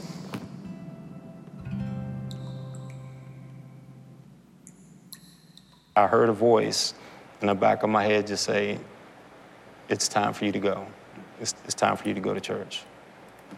I 5.96 6.08
heard 6.08 6.28
a 6.28 6.34
voice 6.34 6.94
in 7.42 7.48
the 7.48 7.56
back 7.56 7.84
of 7.84 7.90
my 7.90 8.04
head 8.04 8.28
just 8.28 8.44
say, 8.44 8.80
it's 9.90 10.08
time 10.08 10.34
for 10.34 10.46
you 10.46 10.52
to 10.52 10.60
go. 10.60 10.86
It's, 11.40 11.54
it's 11.66 11.76
time 11.76 11.98
for 11.98 12.08
you 12.08 12.14
to 12.14 12.22
go 12.22 12.34
to 12.34 12.42
church. 12.42 12.84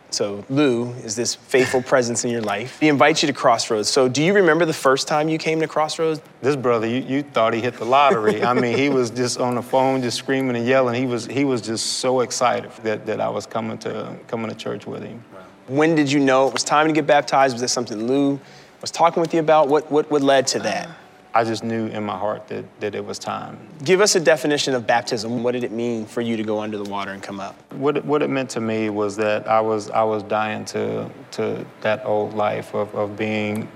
So 0.09 0.45
Lou 0.49 0.91
is 1.03 1.15
this 1.15 1.35
faithful 1.35 1.81
presence 1.81 2.23
in 2.23 2.31
your 2.31 2.41
life. 2.41 2.79
He 2.79 2.87
invites 2.87 3.21
you 3.23 3.27
to 3.27 3.33
Crossroads. 3.33 3.89
So 3.89 4.07
do 4.07 4.23
you 4.23 4.33
remember 4.33 4.65
the 4.65 4.73
first 4.73 5.07
time 5.07 5.27
you 5.27 5.37
came 5.37 5.59
to 5.59 5.67
Crossroads? 5.67 6.21
This 6.41 6.55
brother, 6.55 6.87
you, 6.87 7.01
you 7.01 7.23
thought 7.23 7.53
he 7.53 7.61
hit 7.61 7.75
the 7.75 7.85
lottery. 7.85 8.43
I 8.43 8.53
mean, 8.53 8.77
he 8.77 8.89
was 8.89 9.09
just 9.09 9.39
on 9.39 9.55
the 9.55 9.61
phone, 9.61 10.01
just 10.01 10.17
screaming 10.17 10.55
and 10.55 10.65
yelling. 10.65 10.95
He 10.95 11.05
was 11.07 11.25
he 11.25 11.43
was 11.43 11.61
just 11.61 11.85
so 11.99 12.21
excited 12.21 12.71
that, 12.83 13.05
that 13.05 13.19
I 13.19 13.29
was 13.29 13.45
coming 13.45 13.77
to 13.79 14.17
coming 14.27 14.49
to 14.49 14.55
church 14.55 14.87
with 14.87 15.03
him. 15.03 15.23
When 15.67 15.95
did 15.95 16.09
you 16.09 16.19
know 16.21 16.47
it 16.47 16.53
was 16.53 16.63
time 16.63 16.87
to 16.87 16.93
get 16.93 17.05
baptized? 17.05 17.53
Was 17.53 17.61
that 17.61 17.69
something 17.69 18.07
Lou 18.07 18.39
was 18.81 18.91
talking 18.91 19.19
with 19.19 19.33
you 19.33 19.41
about? 19.41 19.67
What 19.67 19.91
what, 19.91 20.09
what 20.09 20.21
led 20.21 20.47
to 20.47 20.59
that? 20.59 20.89
I 21.37 21.43
just 21.43 21.63
knew 21.63 21.85
in 21.85 22.03
my 22.03 22.17
heart 22.17 22.47
that, 22.47 22.65
that 22.79 22.95
it 22.95 23.05
was 23.05 23.19
time. 23.19 23.59
Give 23.83 24.01
us 24.01 24.15
a 24.15 24.19
definition 24.19 24.73
of 24.73 24.87
baptism. 24.87 25.43
What 25.43 25.51
did 25.51 25.63
it 25.63 25.71
mean 25.71 26.07
for 26.07 26.21
you 26.21 26.35
to 26.35 26.41
go 26.41 26.61
under 26.61 26.79
the 26.79 26.89
water 26.89 27.11
and 27.11 27.21
come 27.21 27.39
up? 27.39 27.55
What 27.73 27.97
it, 27.97 28.05
what 28.05 28.23
it 28.23 28.29
meant 28.31 28.49
to 28.51 28.59
me 28.59 28.89
was 28.89 29.15
that 29.17 29.47
I 29.47 29.61
was 29.61 29.91
I 29.91 30.01
was 30.01 30.23
dying 30.23 30.65
to 30.65 31.07
to 31.33 31.63
that 31.81 32.03
old 32.07 32.33
life 32.33 32.73
of, 32.73 32.91
of 32.95 33.15
being 33.15 33.69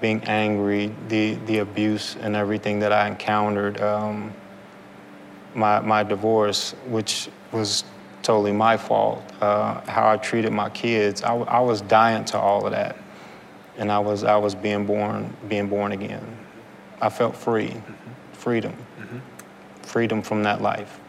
being 0.00 0.22
angry, 0.22 0.94
the 1.08 1.34
the 1.46 1.58
abuse 1.58 2.14
and 2.20 2.36
everything 2.36 2.78
that 2.78 2.92
I 2.92 3.08
encountered. 3.08 3.80
Um, 3.80 4.32
my 5.56 5.80
my 5.80 6.04
divorce, 6.04 6.76
which 6.86 7.28
was 7.50 7.82
totally 8.22 8.52
my 8.52 8.76
fault, 8.76 9.20
uh, 9.40 9.80
how 9.90 10.08
I 10.08 10.16
treated 10.16 10.52
my 10.52 10.70
kids. 10.70 11.24
I, 11.24 11.34
I 11.34 11.58
was 11.58 11.80
dying 11.80 12.24
to 12.26 12.38
all 12.38 12.64
of 12.66 12.70
that, 12.70 12.96
and 13.78 13.90
I 13.90 13.98
was 13.98 14.22
I 14.22 14.36
was 14.36 14.54
being 14.54 14.86
born 14.86 15.36
being 15.48 15.66
born 15.66 15.90
again. 15.90 16.39
I 17.00 17.08
felt 17.08 17.36
free, 17.36 17.74
freedom, 18.32 18.74
freedom 19.82 20.22
from 20.22 20.42
that 20.42 20.60
life. 20.60 21.00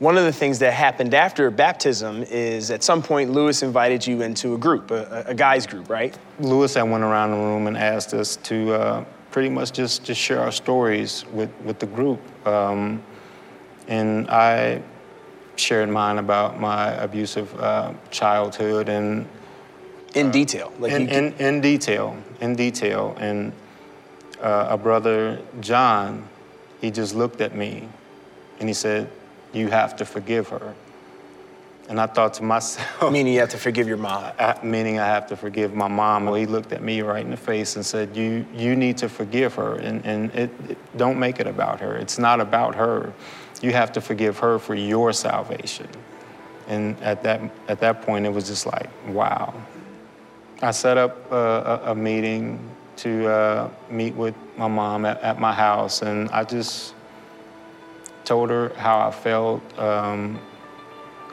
One 0.00 0.18
of 0.18 0.24
the 0.24 0.32
things 0.32 0.58
that 0.58 0.72
happened 0.72 1.14
after 1.14 1.50
baptism 1.50 2.24
is 2.24 2.70
at 2.70 2.82
some 2.82 3.02
point 3.02 3.30
Lewis 3.30 3.62
invited 3.62 4.06
you 4.06 4.22
into 4.22 4.54
a 4.54 4.58
group, 4.58 4.90
a, 4.90 5.24
a 5.28 5.34
guys 5.34 5.66
group, 5.66 5.88
right? 5.88 6.16
Lewis 6.40 6.74
had 6.74 6.82
went 6.82 7.04
around 7.04 7.30
the 7.30 7.36
room 7.36 7.68
and 7.68 7.78
asked 7.78 8.12
us 8.12 8.36
to 8.36 8.72
uh, 8.74 9.04
pretty 9.30 9.48
much 9.48 9.72
just, 9.72 10.04
just 10.04 10.20
share 10.20 10.40
our 10.40 10.52
stories 10.52 11.24
with, 11.32 11.50
with 11.64 11.78
the 11.78 11.86
group. 11.86 12.20
Um, 12.46 13.02
and 13.86 14.28
I 14.28 14.82
shared 15.56 15.88
mine 15.88 16.18
about 16.18 16.58
my 16.58 16.92
abusive 16.94 17.54
uh, 17.60 17.92
childhood 18.10 18.88
and 18.88 19.26
in 20.14 20.30
detail, 20.30 20.72
like 20.78 20.92
in, 20.92 21.08
in, 21.08 21.32
in 21.34 21.60
detail, 21.60 22.16
in 22.40 22.54
detail. 22.56 23.16
And 23.18 23.52
uh, 24.44 24.66
a 24.68 24.76
brother, 24.76 25.40
John, 25.60 26.28
he 26.80 26.90
just 26.90 27.14
looked 27.14 27.40
at 27.40 27.56
me 27.56 27.88
and 28.60 28.68
he 28.68 28.74
said, 28.74 29.10
You 29.54 29.68
have 29.68 29.96
to 29.96 30.04
forgive 30.04 30.48
her. 30.48 30.74
And 31.88 32.00
I 32.00 32.06
thought 32.06 32.34
to 32.34 32.42
myself, 32.42 33.10
Meaning 33.10 33.32
you 33.32 33.40
have 33.40 33.48
to 33.50 33.58
forgive 33.58 33.88
your 33.88 33.96
mom. 33.96 34.32
I, 34.38 34.58
meaning 34.62 34.98
I 34.98 35.06
have 35.06 35.26
to 35.28 35.36
forgive 35.36 35.74
my 35.74 35.88
mom. 35.88 36.26
Well, 36.26 36.34
he 36.34 36.44
looked 36.44 36.72
at 36.72 36.82
me 36.82 37.00
right 37.00 37.24
in 37.24 37.30
the 37.30 37.38
face 37.38 37.76
and 37.76 37.84
said, 37.84 38.14
You, 38.14 38.44
you 38.54 38.76
need 38.76 38.98
to 38.98 39.08
forgive 39.08 39.54
her 39.54 39.76
and, 39.76 40.04
and 40.04 40.30
it, 40.34 40.50
it, 40.68 40.96
don't 40.98 41.18
make 41.18 41.40
it 41.40 41.46
about 41.46 41.80
her. 41.80 41.96
It's 41.96 42.18
not 42.18 42.38
about 42.38 42.74
her. 42.74 43.14
You 43.62 43.72
have 43.72 43.92
to 43.92 44.02
forgive 44.02 44.38
her 44.40 44.58
for 44.58 44.74
your 44.74 45.14
salvation. 45.14 45.88
And 46.68 47.00
at 47.02 47.22
that, 47.22 47.40
at 47.68 47.80
that 47.80 48.02
point, 48.02 48.26
it 48.26 48.30
was 48.30 48.46
just 48.46 48.66
like, 48.66 48.90
wow. 49.08 49.54
I 50.60 50.70
set 50.70 50.98
up 50.98 51.32
a, 51.32 51.34
a, 51.86 51.92
a 51.92 51.94
meeting 51.94 52.73
to 52.96 53.28
uh, 53.28 53.70
meet 53.90 54.14
with 54.14 54.34
my 54.56 54.68
mom 54.68 55.04
at, 55.04 55.20
at, 55.22 55.40
my 55.40 55.52
house, 55.52 56.02
and 56.02 56.28
I 56.30 56.44
just 56.44 56.94
told 58.24 58.50
her 58.50 58.70
how 58.76 59.06
I 59.06 59.10
felt, 59.10 59.78
um, 59.78 60.40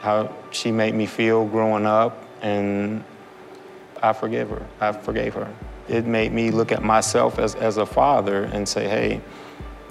how 0.00 0.34
she 0.50 0.70
made 0.70 0.94
me 0.94 1.06
feel 1.06 1.46
growing 1.46 1.86
up, 1.86 2.22
and 2.42 3.04
I 4.02 4.12
forgive 4.12 4.50
her. 4.50 4.66
I 4.80 4.92
forgave 4.92 5.34
her. 5.34 5.52
It 5.88 6.06
made 6.06 6.32
me 6.32 6.50
look 6.50 6.72
at 6.72 6.82
myself 6.82 7.38
as, 7.38 7.54
as 7.54 7.76
a 7.76 7.86
father 7.86 8.44
and 8.44 8.68
say, 8.68 8.88
hey, 8.88 9.20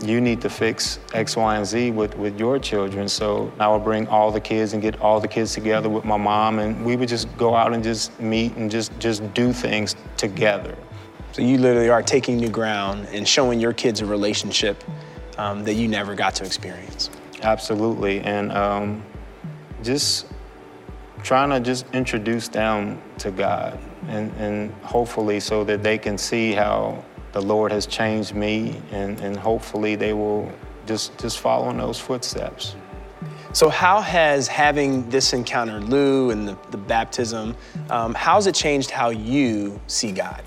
you 0.04 0.20
need 0.20 0.42
to 0.42 0.50
fix 0.50 1.00
X, 1.14 1.36
Y, 1.36 1.56
and 1.56 1.66
Z 1.66 1.92
with, 1.92 2.16
with 2.18 2.40
your 2.40 2.60
children. 2.60 3.08
So 3.08 3.52
I 3.60 3.68
would 3.68 3.84
bring 3.84 4.08
all 4.08 4.32
the 4.32 4.40
kids 4.40 4.74
and 4.74 4.82
get 4.82 5.00
all 5.00 5.20
the 5.20 5.28
kids 5.28 5.54
together 5.54 5.90
with 5.90 6.06
my 6.06 6.18
mom, 6.18 6.60
and 6.60 6.86
we 6.86 6.96
would 6.96 7.10
just 7.10 7.36
go 7.38 7.56
out 7.56 7.74
and 7.74 7.84
just 7.84 8.20
meet 8.20 8.56
and 8.56 8.70
just, 8.70 8.98
just 9.00 9.34
do 9.34 9.54
things 9.54 9.96
together. 10.18 10.76
So 11.32 11.42
you 11.42 11.58
literally 11.58 11.90
are 11.90 12.04
taking 12.04 12.38
new 12.38 12.50
ground 12.50 13.08
and 13.12 13.28
showing 13.28 13.60
your 13.60 13.72
kids 13.72 14.02
a 14.02 14.06
relationship 14.06 14.84
um, 15.38 15.64
that 15.64 15.76
you 15.76 15.88
never 15.88 16.14
got 16.14 16.36
to 16.36 16.46
experience? 16.46 17.10
Absolutely. 17.42 18.20
And 18.22 18.52
um, 18.52 19.04
just 19.82 20.28
trying 21.24 21.50
to 21.52 21.60
just 21.60 21.86
introduce 21.94 22.48
them 22.48 23.02
to 23.20 23.32
God 23.32 23.80
and, 24.08 24.32
and 24.34 24.74
hopefully 24.84 25.40
so 25.40 25.64
that 25.64 25.84
they 25.84 25.98
can 25.98 26.18
see 26.18 26.52
how 26.52 27.04
the 27.32 27.42
Lord 27.42 27.72
has 27.72 27.86
changed 27.86 28.36
me 28.36 28.82
and, 28.92 29.20
and 29.22 29.38
hopefully 29.38 29.96
they 29.96 30.14
will 30.14 30.52
just, 30.86 31.18
just 31.18 31.40
follow 31.40 31.70
in 31.70 31.78
those 31.78 32.00
footsteps. 32.00 32.76
So, 33.54 33.68
how 33.68 34.00
has 34.00 34.48
having 34.48 35.10
this 35.10 35.34
encounter, 35.34 35.82
Lou, 35.82 36.30
and 36.30 36.48
the, 36.48 36.58
the 36.72 36.78
baptism, 36.78 37.56
um, 37.90 38.14
how's 38.14 38.48
it 38.48 38.56
changed 38.56 38.92
how 38.92 39.10
you 39.10 39.80
see 39.88 40.14
God? 40.14 40.42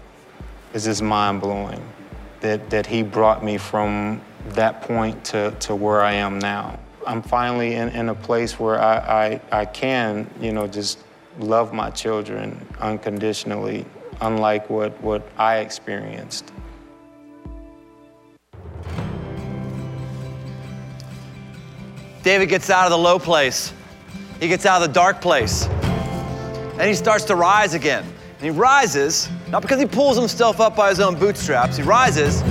It's 0.75 0.87
just 0.87 1.03
mind 1.03 1.41
blowing 1.41 1.81
that, 2.41 2.69
that 2.71 2.85
He 2.85 3.05
brought 3.05 3.45
me 3.45 3.59
from 3.59 4.21
that 4.51 4.83
point 4.83 5.25
to, 5.27 5.53
to 5.61 5.77
where 5.77 6.03
I 6.03 6.15
am 6.15 6.41
now. 6.41 6.81
I'm 7.07 7.23
finally 7.23 7.75
in, 7.75 7.91
in 7.91 8.09
a 8.09 8.15
place 8.15 8.59
where 8.59 8.81
I, 8.81 8.97
I, 9.53 9.61
I 9.61 9.65
can, 9.67 10.29
you 10.41 10.53
know, 10.53 10.67
just 10.67 10.99
love 11.39 11.73
my 11.73 11.91
children 11.91 12.61
unconditionally, 12.81 13.87
unlike 14.21 14.69
what, 14.69 15.01
what 15.01 15.23
I 15.39 15.59
experienced. 15.59 16.53
David 22.25 22.49
gets 22.49 22.69
out 22.69 22.87
of 22.87 22.91
the 22.91 22.99
low 22.99 23.21
place. 23.21 23.73
He 24.41 24.49
gets 24.49 24.67
out 24.67 24.83
of 24.83 24.89
the 24.89 24.95
dark 24.95 25.21
place. 25.21 25.67
And 25.67 26.83
he 26.83 26.95
starts 26.95 27.23
to 27.27 27.37
rise 27.37 27.75
again. 27.75 28.03
And 28.03 28.43
he 28.43 28.51
rises, 28.51 29.29
not 29.55 29.63
because 29.63 29.79
he 29.79 29.87
pulls 29.87 30.19
himself 30.19 30.61
up 30.61 30.75
by 30.75 30.89
his 30.89 30.99
own 30.99 31.17
bootstraps, 31.17 31.77
he 31.77 31.85
rises 31.85 32.43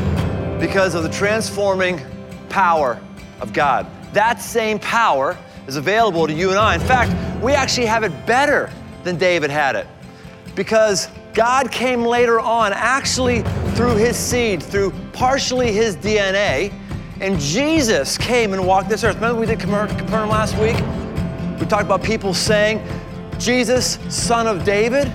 because 0.57 0.95
of 0.95 1.03
the 1.03 1.09
transforming 1.09 1.99
power 2.47 2.97
of 3.41 3.51
God. 3.51 3.85
That 4.13 4.41
same 4.41 4.79
power 4.79 5.37
is 5.67 5.75
available 5.75 6.27
to 6.27 6.33
you 6.33 6.51
and 6.51 6.57
I. 6.57 6.75
In 6.75 6.79
fact, 6.79 7.11
we 7.43 7.51
actually 7.51 7.87
have 7.87 8.05
it 8.05 8.25
better 8.25 8.71
than 9.03 9.17
David 9.17 9.49
had 9.49 9.75
it 9.75 9.85
because 10.55 11.09
God 11.33 11.73
came 11.73 12.05
later 12.05 12.39
on, 12.39 12.71
actually 12.71 13.41
through 13.75 13.97
his 13.97 14.15
seed, 14.15 14.63
through 14.63 14.93
partially 15.11 15.73
his 15.73 15.97
DNA 15.97 16.71
and 17.19 17.37
Jesus 17.37 18.17
came 18.17 18.53
and 18.53 18.65
walked 18.65 18.87
this 18.87 19.03
earth. 19.03 19.15
Remember 19.15 19.41
we 19.41 19.45
did 19.45 19.59
Capernaum 19.59 20.29
last 20.29 20.57
week? 20.57 20.77
We 21.59 21.65
talked 21.65 21.83
about 21.83 22.01
people 22.01 22.33
saying, 22.33 22.81
Jesus, 23.39 23.99
son 24.07 24.47
of 24.47 24.63
David. 24.63 25.11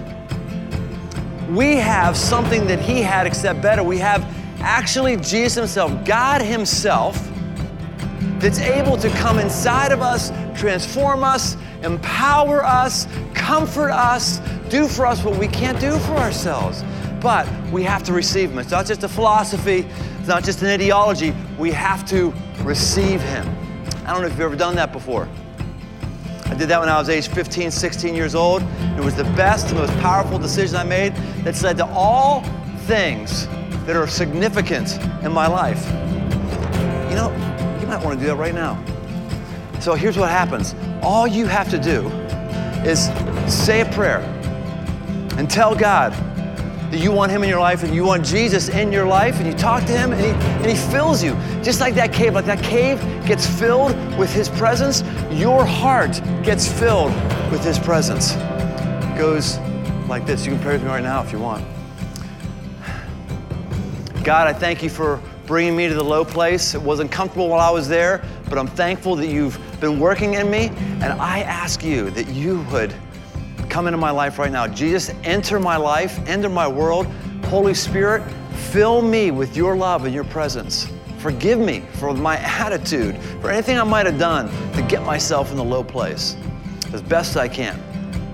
We 1.49 1.77
have 1.77 2.17
something 2.17 2.67
that 2.67 2.81
he 2.81 3.01
had 3.01 3.27
except 3.27 3.63
better. 3.63 3.83
We 3.83 3.99
have 3.99 4.25
actually 4.61 5.17
Jesus 5.17 5.55
himself, 5.55 6.05
God 6.05 6.43
himself, 6.43 7.17
that's 8.39 8.61
able 8.61 8.97
to 8.99 9.09
come 9.11 9.39
inside 9.39 9.93
of 9.93 10.01
us, 10.01 10.31
transform 10.59 11.25
us, 11.25 11.57
empower 11.83 12.65
us, 12.65 13.07
comfort 13.35 13.91
us, 13.91 14.39
do 14.69 14.87
for 14.87 15.07
us 15.07 15.25
what 15.25 15.39
we 15.39 15.49
can't 15.49 15.81
do 15.81 15.99
for 16.01 16.13
ourselves. 16.13 16.85
But 17.21 17.49
we 17.73 17.83
have 17.83 18.03
to 18.05 18.13
receive 18.13 18.51
him. 18.51 18.59
It's 18.59 18.71
not 18.71 18.87
just 18.87 19.03
a 19.03 19.09
philosophy, 19.09 19.87
it's 20.29 20.35
not 20.35 20.45
just 20.45 20.61
an 20.61 20.69
ideology. 20.69 21.35
We 21.59 21.71
have 21.71 22.07
to 22.11 22.35
receive 22.63 23.23
Him. 23.23 23.49
I 24.05 24.13
don't 24.13 24.21
know 24.21 24.27
if 24.27 24.33
you've 24.33 24.41
ever 24.41 24.57
done 24.57 24.75
that 24.75 24.93
before. 24.93 25.27
I 26.49 26.55
did 26.55 26.69
that 26.71 26.81
when 26.81 26.89
I 26.89 26.99
was 26.99 27.09
age 27.09 27.29
15, 27.29 27.71
16 27.71 28.15
years 28.15 28.35
old. 28.35 28.63
It 28.97 29.05
was 29.05 29.15
the 29.15 29.25
best, 29.25 29.75
most 29.75 29.93
powerful 29.99 30.39
decision 30.39 30.77
I 30.77 30.85
made 30.85 31.15
that's 31.45 31.63
led 31.63 31.77
to 31.77 31.87
all 31.87 32.43
things 32.87 33.47
that 33.87 33.97
are 33.97 34.07
significant 34.07 34.99
in 35.23 35.33
my 35.33 35.47
life. 35.47 35.85
You 37.11 37.17
know, 37.17 37.31
you 37.81 37.87
might 37.87 38.03
want 38.03 38.19
to 38.19 38.21
do 38.21 38.27
that 38.29 38.37
right 38.37 38.55
now. 38.55 38.83
So 39.81 39.95
here's 39.95 40.17
what 40.19 40.31
happens 40.31 40.75
all 41.03 41.27
you 41.27 41.47
have 41.47 41.71
to 41.71 41.79
do 41.79 42.09
is 42.85 43.07
say 43.47 43.83
a 43.83 43.87
prayer 43.93 44.21
and 45.37 45.49
tell 45.49 45.75
God, 45.75 46.13
that 46.91 46.99
you 46.99 47.13
want 47.13 47.31
Him 47.31 47.43
in 47.43 47.49
your 47.49 47.61
life 47.61 47.83
and 47.83 47.95
you 47.95 48.05
want 48.05 48.25
Jesus 48.25 48.69
in 48.69 48.91
your 48.93 49.07
life, 49.07 49.37
and 49.37 49.47
you 49.47 49.53
talk 49.53 49.85
to 49.85 49.93
Him 49.93 50.13
and 50.13 50.21
He, 50.21 50.31
and 50.31 50.67
he 50.67 50.75
fills 50.93 51.23
you. 51.23 51.33
Just 51.63 51.81
like 51.81 51.95
that 51.95 52.13
cave, 52.13 52.35
like 52.35 52.47
that 52.47 52.63
cave 52.63 53.01
gets 53.27 53.47
filled 53.47 53.95
with 54.19 54.33
His 54.33 54.49
presence, 54.49 55.03
your 55.31 55.65
heart 55.65 56.21
gets 56.43 56.71
filled 56.71 57.13
with 57.51 57.63
His 57.63 57.79
presence. 57.79 58.35
It 58.35 59.19
goes 59.19 59.59
like 60.09 60.27
this. 60.27 60.47
You 60.47 60.53
can 60.53 60.61
pray 60.61 60.75
with 60.75 60.83
me 60.83 60.89
right 60.89 61.03
now 61.03 61.23
if 61.23 61.33
you 61.33 61.39
want. 61.39 61.65
God, 64.25 64.47
I 64.47 64.53
thank 64.53 64.83
you 64.83 64.91
for 64.91 65.21
bringing 65.47 65.75
me 65.75 65.89
to 65.89 65.95
the 65.95 66.05
low 66.05 66.25
place. 66.25 66.75
It 66.75 66.83
wasn't 66.83 67.11
comfortable 67.11 67.49
while 67.49 67.61
I 67.61 67.71
was 67.71 67.89
there, 67.89 68.23
but 68.49 68.59
I'm 68.59 68.67
thankful 68.67 69.17
that 69.17 69.29
you've 69.29 69.59
been 69.81 69.99
working 69.99 70.35
in 70.35 70.51
me. 70.51 70.69
And 71.01 71.05
I 71.05 71.41
ask 71.41 71.83
you 71.83 72.11
that 72.11 72.29
you 72.29 72.61
would 72.71 72.95
come 73.69 73.87
into 73.87 73.99
my 73.99 74.11
life 74.11 74.39
right 74.39 74.51
now. 74.51 74.67
Jesus, 74.67 75.15
enter 75.25 75.61
my 75.61 75.77
life, 75.77 76.19
enter 76.27 76.49
my 76.49 76.67
world. 76.67 77.07
Holy 77.45 77.75
Spirit, 77.75 78.23
fill 78.71 79.03
me 79.03 79.31
with 79.31 79.57
your 79.57 79.77
love 79.77 80.05
and 80.05 80.15
your 80.15 80.25
presence. 80.25 80.91
Forgive 81.19 81.59
me 81.59 81.81
for 81.95 82.15
my 82.15 82.37
attitude, 82.39 83.17
for 83.41 83.51
anything 83.51 83.79
I 83.79 83.85
might 83.85 84.07
have 84.07 84.19
done 84.19 84.49
to 84.75 84.83
get 84.83 85.03
myself 85.03 85.51
in 85.51 85.57
the 85.57 85.65
low 85.65 85.83
place. 85.83 86.37
As 86.93 87.03
best 87.03 87.37
I 87.37 87.49
can, 87.49 87.79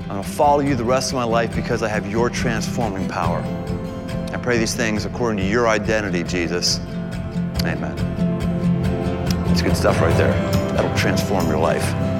I'm 0.02 0.08
going 0.08 0.22
to 0.22 0.28
follow 0.28 0.60
you 0.60 0.74
the 0.74 0.84
rest 0.84 1.10
of 1.10 1.16
my 1.16 1.24
life 1.24 1.54
because 1.54 1.82
I 1.82 1.88
have 1.88 2.10
your 2.10 2.28
transforming 2.28 3.08
power. 3.08 3.42
I 4.32 4.36
pray 4.36 4.58
these 4.58 4.74
things 4.74 5.06
according 5.06 5.38
to 5.38 5.50
your 5.50 5.66
identity, 5.68 6.22
Jesus. 6.24 6.78
Amen. 7.64 7.96
It's 9.50 9.62
good 9.62 9.76
stuff 9.76 10.00
right 10.00 10.16
there. 10.16 10.32
That'll 10.72 10.96
transform 10.96 11.46
your 11.46 11.58
life. 11.58 12.13